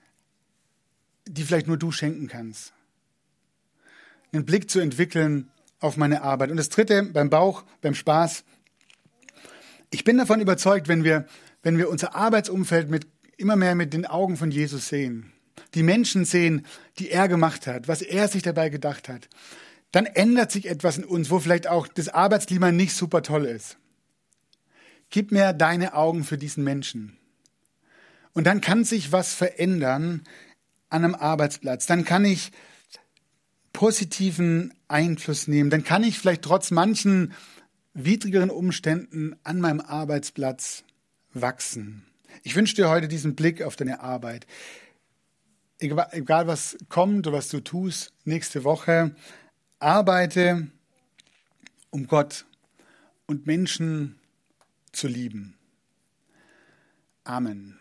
die 1.28 1.43
vielleicht 1.43 1.67
nur 1.67 1.78
du 1.78 1.91
schenken 1.91 2.28
kannst. 2.28 2.74
Einen 4.32 4.46
Blick 4.46 4.70
zu 4.70 4.80
entwickeln 4.80 5.52
auf 5.80 5.98
meine 5.98 6.22
Arbeit. 6.22 6.52
Und 6.52 6.58
das 6.58 6.70
dritte, 6.70 7.04
beim 7.04 7.30
Bauch, 7.30 7.63
beim 7.82 7.96
Spaß. 7.96 8.44
Ich 9.89 10.04
bin 10.04 10.17
davon 10.17 10.39
überzeugt, 10.39 10.88
wenn 10.88 11.04
wir, 11.04 11.26
wenn 11.63 11.78
wir 11.78 11.89
unser 11.89 12.15
Arbeitsumfeld 12.15 12.89
mit, 12.89 13.08
immer 13.38 13.56
mehr 13.56 13.76
mit 13.76 13.94
den 13.94 14.06
Augen 14.06 14.38
von 14.38 14.52
Jesus 14.52 14.88
sehen, 14.88 15.34
die 15.74 15.84
Menschen 15.84 16.24
sehen, 16.24 16.65
die 16.98 17.10
er 17.10 17.28
gemacht 17.28 17.67
hat, 17.67 17.88
was 17.88 18.02
er 18.02 18.28
sich 18.28 18.44
dabei 18.44 18.70
gedacht 18.70 19.10
hat, 19.10 19.28
dann 19.91 20.06
ändert 20.06 20.52
sich 20.52 20.67
etwas 20.67 20.98
in 20.98 21.04
uns, 21.04 21.30
wo 21.30 21.39
vielleicht 21.39 21.67
auch 21.67 21.88
das 21.88 22.08
Arbeitsklima 22.08 22.72
nicht 22.72 22.96
super 22.96 23.24
toll 23.24 23.46
ist. 23.46 23.78
Gib 25.10 25.32
mir 25.32 25.52
deine 25.52 25.94
Augen 25.94 26.24
für 26.24 26.38
diesen 26.38 26.63
Menschen. 26.63 27.17
Und 28.34 28.48
dann 28.48 28.62
kann 28.62 28.86
sich 28.86 29.12
was 29.12 29.34
verändern 29.34 30.24
an 30.89 31.04
einem 31.04 31.15
Arbeitsplatz, 31.15 31.86
dann 31.86 32.06
kann 32.06 32.24
ich 32.24 32.52
positiven 33.74 34.74
Einfluss 34.88 35.48
nehmen, 35.48 35.70
dann 35.70 35.84
kann 35.84 36.04
ich 36.04 36.20
vielleicht 36.20 36.44
trotz 36.44 36.72
manchen 36.72 37.34
widrigeren 37.94 38.50
Umständen 38.50 39.36
an 39.44 39.60
meinem 39.60 39.82
Arbeitsplatz 39.82 40.84
wachsen. 41.34 42.06
Ich 42.44 42.56
wünsche 42.56 42.76
dir 42.76 42.90
heute 42.90 43.08
diesen 43.08 43.36
Blick 43.36 43.62
auf 43.62 43.76
deine 43.76 44.02
Arbeit. 44.02 44.48
Egal, 45.80 46.48
was 46.48 46.78
kommt 46.90 47.28
oder 47.28 47.38
was 47.38 47.50
du 47.50 47.60
tust, 47.60 48.14
nächste 48.24 48.64
Woche, 48.64 49.16
arbeite, 49.80 50.68
um 51.90 52.08
Gott 52.08 52.46
und 53.26 53.48
Menschen 53.48 54.20
zu 54.92 55.08
lieben. 55.08 55.56
Amen. 57.24 57.81